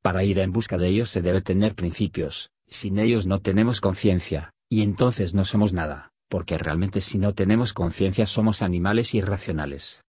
[0.00, 4.54] Para ir en busca de ellos se debe tener principios, sin ellos no tenemos conciencia,
[4.70, 10.04] y entonces no somos nada, porque realmente si no tenemos conciencia somos animales irracionales.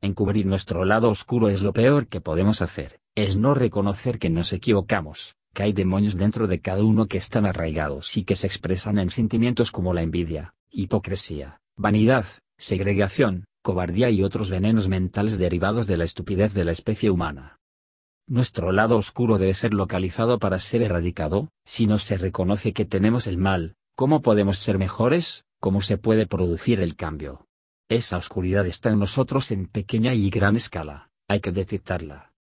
[0.00, 4.52] Encubrir nuestro lado oscuro es lo peor que podemos hacer, es no reconocer que nos
[4.54, 8.98] equivocamos, que hay demonios dentro de cada uno que están arraigados y que se expresan
[8.98, 12.26] en sentimientos como la envidia, hipocresía, vanidad,
[12.58, 17.58] segregación, cobardía y otros venenos mentales derivados de la estupidez de la especie humana.
[18.26, 23.26] Nuestro lado oscuro debe ser localizado para ser erradicado, si no se reconoce que tenemos
[23.26, 25.44] el mal, ¿cómo podemos ser mejores?
[25.60, 27.46] ¿Cómo se puede producir el cambio?
[27.88, 32.32] Esa oscuridad está en nosotros en pequeña y gran escala, hay que detectarla.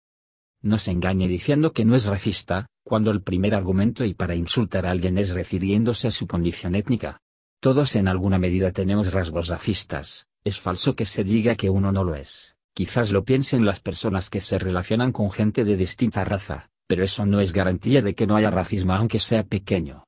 [0.61, 4.85] No se engañe diciendo que no es racista, cuando el primer argumento y para insultar
[4.85, 7.19] a alguien es refiriéndose a su condición étnica.
[7.63, 12.03] Todos en alguna medida tenemos rasgos racistas, es falso que se diga que uno no
[12.03, 12.57] lo es.
[12.73, 17.25] Quizás lo piensen las personas que se relacionan con gente de distinta raza, pero eso
[17.25, 20.03] no es garantía de que no haya racismo aunque sea pequeño.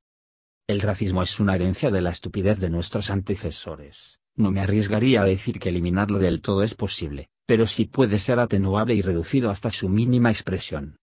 [0.67, 4.19] El racismo es una herencia de la estupidez de nuestros antecesores.
[4.35, 8.39] No me arriesgaría a decir que eliminarlo del todo es posible, pero sí puede ser
[8.39, 10.97] atenuable y reducido hasta su mínima expresión.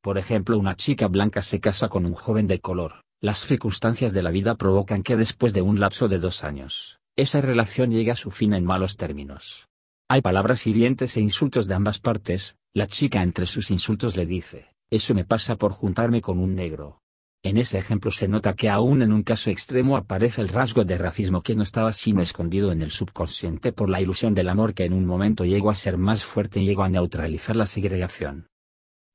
[0.00, 4.20] Por ejemplo, una chica blanca se casa con un joven de color, las circunstancias de
[4.20, 8.16] la vida provocan que después de un lapso de dos años, esa relación llegue a
[8.16, 9.68] su fin en malos términos.
[10.08, 14.74] Hay palabras hirientes e insultos de ambas partes, la chica entre sus insultos le dice,
[14.90, 17.00] eso me pasa por juntarme con un negro.
[17.44, 20.98] En ese ejemplo se nota que aún en un caso extremo aparece el rasgo de
[20.98, 24.84] racismo que no estaba sino escondido en el subconsciente por la ilusión del amor que
[24.84, 28.48] en un momento llegó a ser más fuerte y llegó a neutralizar la segregación.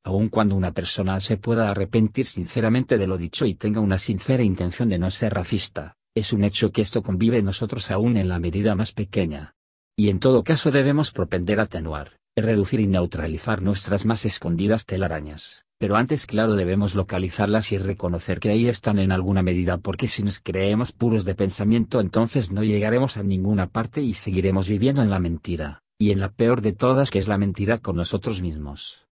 [0.08, 4.42] Aun cuando una persona se pueda arrepentir sinceramente de lo dicho y tenga una sincera
[4.42, 8.30] intención de no ser racista, es un hecho que esto convive en nosotros aún en
[8.30, 9.54] la medida más pequeña,
[9.98, 15.66] y en todo caso debemos propender a atenuar, reducir y neutralizar nuestras más escondidas telarañas,
[15.78, 20.24] pero antes claro debemos localizarlas y reconocer que ahí están en alguna medida porque si
[20.24, 25.10] nos creemos puros de pensamiento entonces no llegaremos a ninguna parte y seguiremos viviendo en
[25.10, 29.07] la mentira, y en la peor de todas que es la mentira con nosotros mismos.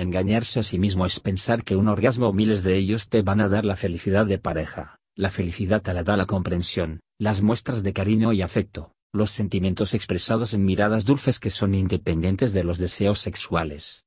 [0.00, 3.40] Engañarse a sí mismo es pensar que un orgasmo o miles de ellos te van
[3.40, 7.82] a dar la felicidad de pareja, la felicidad te la da la comprensión, las muestras
[7.82, 12.78] de cariño y afecto, los sentimientos expresados en miradas dulces que son independientes de los
[12.78, 14.04] deseos sexuales.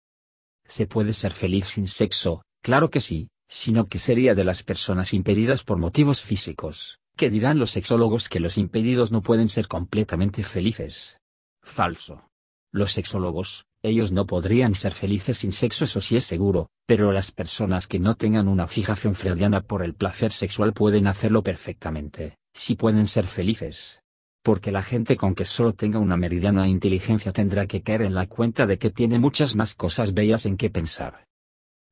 [0.65, 2.41] ¿Se puede ser feliz sin sexo?
[2.63, 7.59] Claro que sí, sino que sería de las personas impedidas por motivos físicos, que dirán
[7.59, 11.17] los sexólogos que los impedidos no pueden ser completamente felices.
[11.61, 12.29] Falso.
[12.71, 17.31] Los sexólogos, ellos no podrían ser felices sin sexo, eso sí es seguro, pero las
[17.31, 22.75] personas que no tengan una fijación freudiana por el placer sexual pueden hacerlo perfectamente, si
[22.75, 24.01] pueden ser felices
[24.41, 28.25] porque la gente con que solo tenga una meridiana inteligencia tendrá que caer en la
[28.25, 31.25] cuenta de que tiene muchas más cosas bellas en que pensar.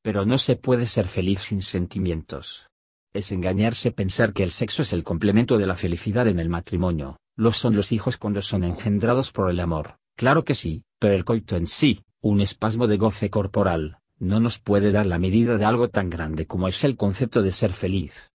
[0.01, 2.67] Pero no se puede ser feliz sin sentimientos.
[3.13, 7.17] Es engañarse pensar que el sexo es el complemento de la felicidad en el matrimonio,
[7.35, 11.23] lo son los hijos cuando son engendrados por el amor, claro que sí, pero el
[11.23, 15.63] coito en sí, un espasmo de goce corporal, no nos puede dar la medida de
[15.63, 18.29] algo tan grande como es el concepto de ser feliz.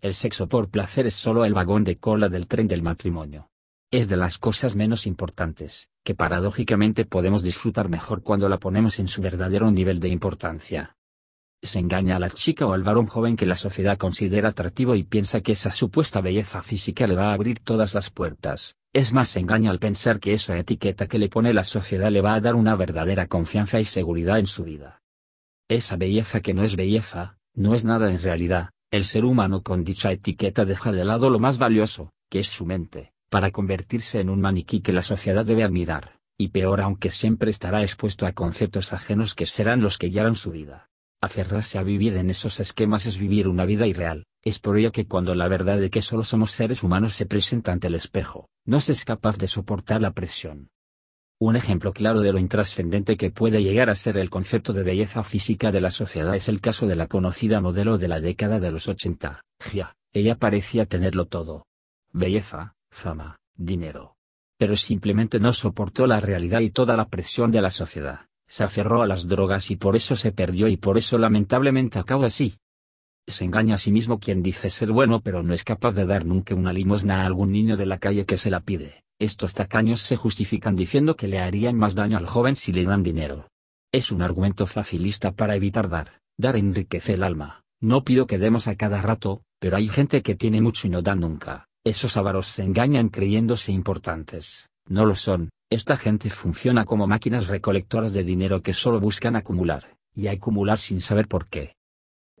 [0.00, 3.50] El sexo por placer es solo el vagón de cola del tren del matrimonio.
[3.92, 9.06] Es de las cosas menos importantes, que paradójicamente podemos disfrutar mejor cuando la ponemos en
[9.06, 10.96] su verdadero nivel de importancia.
[11.62, 15.04] Se engaña a la chica o al varón joven que la sociedad considera atractivo y
[15.04, 18.74] piensa que esa supuesta belleza física le va a abrir todas las puertas.
[18.94, 22.34] Es más, engaña al pensar que esa etiqueta que le pone la sociedad le va
[22.34, 25.00] a dar una verdadera confianza y seguridad en su vida.
[25.66, 29.82] Esa belleza que no es belleza, no es nada en realidad, el ser humano con
[29.82, 34.28] dicha etiqueta deja de lado lo más valioso, que es su mente, para convertirse en
[34.28, 38.92] un maniquí que la sociedad debe admirar, y peor aunque siempre estará expuesto a conceptos
[38.92, 40.90] ajenos que serán los que guiarán su vida.
[41.22, 45.06] Aferrarse a vivir en esos esquemas es vivir una vida irreal, es por ello que
[45.06, 48.80] cuando la verdad de que solo somos seres humanos se presenta ante el espejo, no
[48.80, 50.70] se es capaz de soportar la presión,
[51.44, 55.24] un ejemplo claro de lo intrascendente que puede llegar a ser el concepto de belleza
[55.24, 58.70] física de la sociedad es el caso de la conocida modelo de la década de
[58.70, 59.96] los 80, Gia.
[60.12, 61.66] Ella parecía tenerlo todo.
[62.12, 64.14] Belleza, fama, dinero.
[64.56, 68.26] Pero simplemente no soportó la realidad y toda la presión de la sociedad.
[68.46, 72.24] Se aferró a las drogas y por eso se perdió y por eso lamentablemente acabó
[72.24, 72.54] así.
[73.26, 76.24] Se engaña a sí mismo quien dice ser bueno pero no es capaz de dar
[76.24, 79.04] nunca una limosna a algún niño de la calle que se la pide.
[79.18, 83.02] Estos tacaños se justifican diciendo que le harían más daño al joven si le dan
[83.02, 83.48] dinero.
[83.92, 87.62] Es un argumento facilista para evitar dar, dar enriquece el alma.
[87.80, 91.02] No pido que demos a cada rato, pero hay gente que tiene mucho y no
[91.02, 91.66] da nunca.
[91.84, 94.68] Esos avaros se engañan creyéndose importantes.
[94.88, 99.96] No lo son, esta gente funciona como máquinas recolectoras de dinero que solo buscan acumular,
[100.14, 101.74] y acumular sin saber por qué.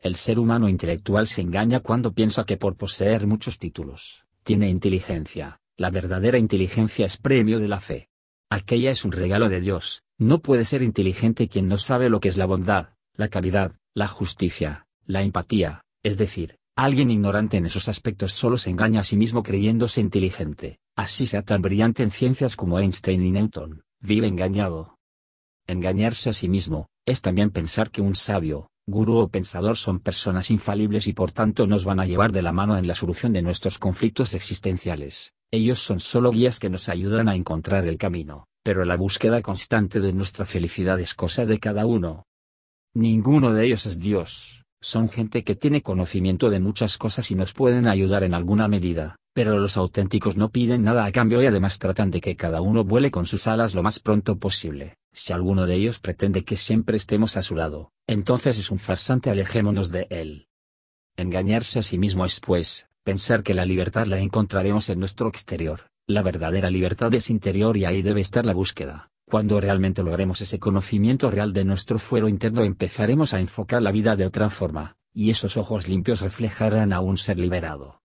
[0.02, 5.60] El ser humano intelectual se engaña cuando piensa que por poseer muchos títulos, tiene inteligencia,
[5.76, 8.08] la verdadera inteligencia es premio de la fe.
[8.50, 12.28] Aquella es un regalo de Dios, no puede ser inteligente quien no sabe lo que
[12.28, 17.88] es la bondad, la caridad, la justicia, la empatía, es decir, Alguien ignorante en esos
[17.88, 22.56] aspectos solo se engaña a sí mismo creyéndose inteligente, así sea tan brillante en ciencias
[22.56, 24.98] como Einstein y Newton, vive engañado.
[25.66, 30.50] Engañarse a sí mismo, es también pensar que un sabio, gurú o pensador son personas
[30.50, 33.42] infalibles y por tanto nos van a llevar de la mano en la solución de
[33.42, 35.34] nuestros conflictos existenciales.
[35.50, 40.00] Ellos son solo guías que nos ayudan a encontrar el camino, pero la búsqueda constante
[40.00, 42.24] de nuestra felicidad es cosa de cada uno.
[42.94, 44.61] Ninguno de ellos es Dios.
[44.84, 49.14] Son gente que tiene conocimiento de muchas cosas y nos pueden ayudar en alguna medida,
[49.32, 52.82] pero los auténticos no piden nada a cambio y además tratan de que cada uno
[52.82, 54.96] vuele con sus alas lo más pronto posible.
[55.12, 59.30] Si alguno de ellos pretende que siempre estemos a su lado, entonces es un farsante,
[59.30, 60.48] alejémonos de él.
[61.16, 65.82] Engañarse a sí mismo es pues, pensar que la libertad la encontraremos en nuestro exterior,
[66.08, 69.11] la verdadera libertad es interior y ahí debe estar la búsqueda.
[69.32, 74.14] Cuando realmente logremos ese conocimiento real de nuestro fuero interno empezaremos a enfocar la vida
[74.14, 78.02] de otra forma, y esos ojos limpios reflejarán a un ser liberado.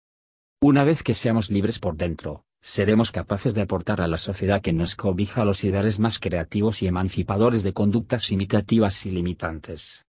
[0.62, 4.72] Una vez que seamos libres por dentro, seremos capaces de aportar a la sociedad que
[4.72, 10.06] nos cobija los ideales más creativos y emancipadores de conductas imitativas y limitantes.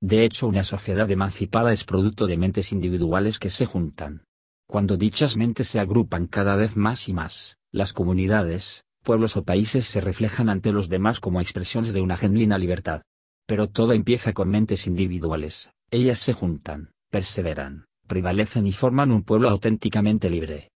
[0.00, 4.22] De hecho, una sociedad emancipada es producto de mentes individuales que se juntan.
[4.68, 9.84] Cuando dichas mentes se agrupan cada vez más y más, las comunidades, pueblos o países
[9.84, 13.02] se reflejan ante los demás como expresiones de una genuina libertad.
[13.46, 19.48] Pero todo empieza con mentes individuales, ellas se juntan, perseveran, prevalecen y forman un pueblo
[19.48, 20.72] auténticamente libre.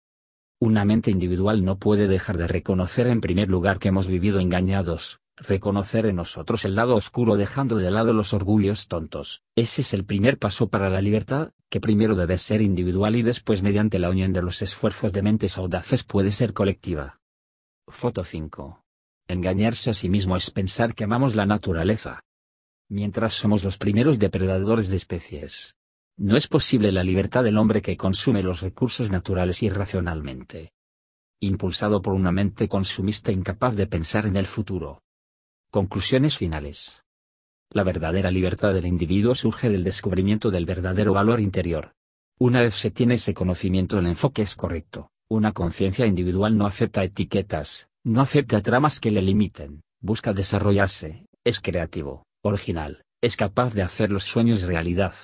[0.61, 5.21] Una mente individual no puede dejar de reconocer en primer lugar que hemos vivido engañados,
[5.37, 9.43] reconocer en nosotros el lado oscuro dejando de lado los orgullos tontos.
[9.55, 13.63] Ese es el primer paso para la libertad, que primero debe ser individual y después
[13.63, 17.21] mediante la unión de los esfuerzos de mentes audaces puede ser colectiva.
[17.89, 18.83] Foto 5.
[19.29, 22.25] Engañarse a sí mismo es pensar que amamos la naturaleza.
[22.89, 25.77] Mientras somos los primeros depredadores de especies.
[26.17, 30.73] No es posible la libertad del hombre que consume los recursos naturales irracionalmente.
[31.39, 35.03] Impulsado por una mente consumista incapaz de pensar en el futuro.
[35.71, 37.05] Conclusiones finales.
[37.71, 41.93] La verdadera libertad del individuo surge del descubrimiento del verdadero valor interior.
[42.39, 45.11] Una vez se tiene ese conocimiento el enfoque es correcto.
[45.29, 51.61] Una conciencia individual no acepta etiquetas, no acepta tramas que le limiten, busca desarrollarse, es
[51.61, 55.15] creativo, original, es capaz de hacer los sueños realidad.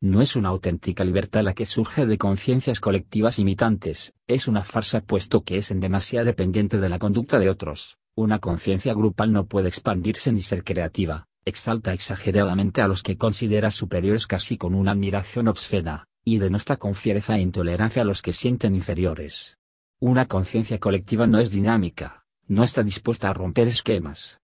[0.00, 5.00] No es una auténtica libertad la que surge de conciencias colectivas imitantes, es una farsa
[5.00, 7.96] puesto que es en demasía dependiente de la conducta de otros.
[8.14, 13.72] Una conciencia grupal no puede expandirse ni ser creativa, exalta exageradamente a los que considera
[13.72, 18.32] superiores casi con una admiración obscena, y denosta con fiereza e intolerancia a los que
[18.32, 19.58] sienten inferiores.
[20.00, 24.40] Una conciencia colectiva no es dinámica, no está dispuesta a romper esquemas.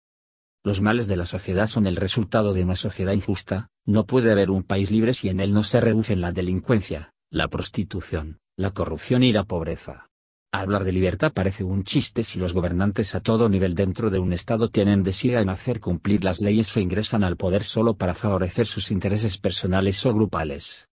[0.62, 4.53] Los males de la sociedad son el resultado de una sociedad injusta, no puede haber
[4.53, 9.24] un país libre si en él no se reducen la delincuencia, la prostitución, la corrupción
[9.24, 10.09] y la pobreza.
[10.53, 14.33] Hablar de libertad parece un chiste si los gobernantes a todo nivel dentro de un
[14.33, 18.68] Estado tienen deseo en hacer cumplir las leyes o ingresan al poder solo para favorecer
[18.68, 20.87] sus intereses personales o grupales.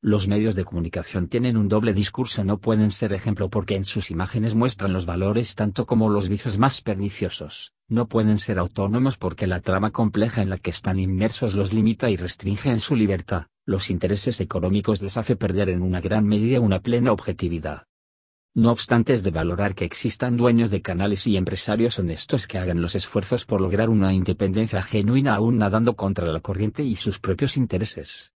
[0.00, 4.12] Los medios de comunicación tienen un doble discurso, no pueden ser ejemplo porque en sus
[4.12, 9.48] imágenes muestran los valores tanto como los vicios más perniciosos, no pueden ser autónomos porque
[9.48, 13.46] la trama compleja en la que están inmersos los limita y restringe en su libertad,
[13.66, 17.82] los intereses económicos les hace perder en una gran medida una plena objetividad.
[18.54, 22.80] No obstante es de valorar que existan dueños de canales y empresarios honestos que hagan
[22.80, 27.56] los esfuerzos por lograr una independencia genuina aún nadando contra la corriente y sus propios
[27.56, 28.32] intereses.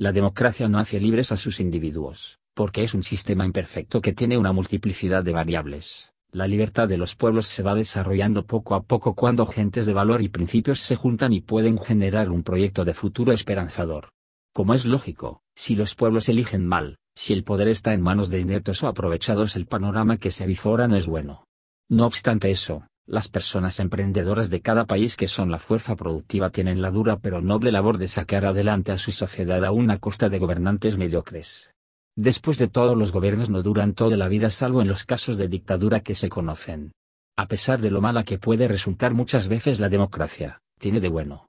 [0.00, 4.38] La democracia no hace libres a sus individuos, porque es un sistema imperfecto que tiene
[4.38, 6.12] una multiplicidad de variables.
[6.30, 10.22] La libertad de los pueblos se va desarrollando poco a poco cuando gentes de valor
[10.22, 14.10] y principios se juntan y pueden generar un proyecto de futuro esperanzador.
[14.54, 18.38] Como es lógico, si los pueblos eligen mal, si el poder está en manos de
[18.38, 21.42] ineptos o aprovechados el panorama que se avifora no es bueno.
[21.88, 26.82] No obstante eso, las personas emprendedoras de cada país que son la fuerza productiva tienen
[26.82, 30.38] la dura pero noble labor de sacar adelante a su sociedad a una costa de
[30.38, 31.74] gobernantes mediocres.
[32.16, 35.48] Después de todo los gobiernos no duran toda la vida salvo en los casos de
[35.48, 36.92] dictadura que se conocen.
[37.34, 41.46] A pesar de lo mala que puede resultar muchas veces la democracia, tiene de bueno.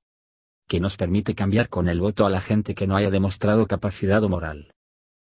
[0.65, 4.23] Que nos permite cambiar con el voto a la gente que no haya demostrado capacidad
[4.23, 4.71] o moral.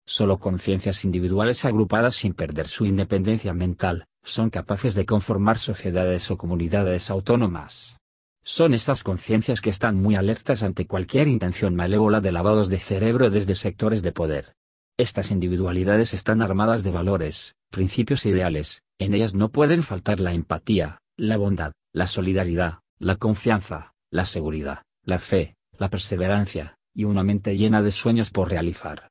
[0.07, 6.38] Solo conciencias individuales agrupadas sin perder su independencia mental, son capaces de conformar sociedades o
[6.38, 7.97] comunidades autónomas.
[8.43, 13.30] Son estas conciencias que están muy alertas ante cualquier intención malévola de lavados de cerebro
[13.30, 14.53] desde sectores de poder.
[14.97, 20.99] Estas individualidades están armadas de valores, principios ideales, en ellas no pueden faltar la empatía,
[21.17, 27.57] la bondad, la solidaridad, la confianza, la seguridad, la fe, la perseverancia, y una mente
[27.57, 29.09] llena de sueños por realizar.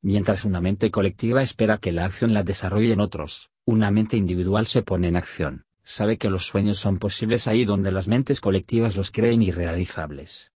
[0.00, 4.82] Mientras una mente colectiva espera que la acción la desarrollen otros, una mente individual se
[4.82, 9.10] pone en acción, sabe que los sueños son posibles ahí donde las mentes colectivas los
[9.10, 10.52] creen irrealizables.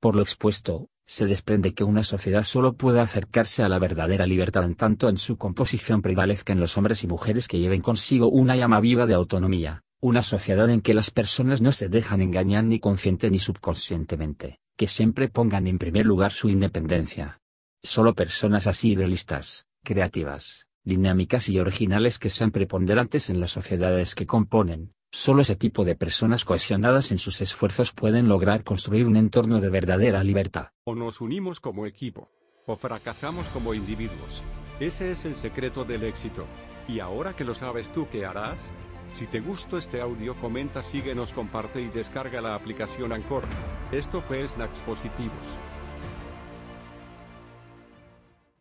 [0.00, 4.64] Por lo expuesto, se desprende que una sociedad solo puede acercarse a la verdadera libertad
[4.64, 8.80] en tanto en su composición prevalezcan los hombres y mujeres que lleven consigo una llama
[8.80, 13.30] viva de autonomía, una sociedad en que las personas no se dejan engañar ni consciente
[13.30, 17.39] ni subconscientemente, que siempre pongan en primer lugar su independencia,
[17.82, 24.26] Solo personas así realistas, creativas, dinámicas y originales que sean preponderantes en las sociedades que
[24.26, 29.60] componen, solo ese tipo de personas cohesionadas en sus esfuerzos pueden lograr construir un entorno
[29.60, 30.72] de verdadera libertad.
[30.84, 32.28] O nos unimos como equipo,
[32.66, 34.44] o fracasamos como individuos.
[34.78, 36.44] Ese es el secreto del éxito.
[36.86, 38.74] Y ahora que lo sabes tú, ¿qué harás?
[39.08, 43.44] Si te gustó este audio comenta, síguenos, comparte y descarga la aplicación Anchor.
[43.90, 45.58] Esto fue Snacks Positivos.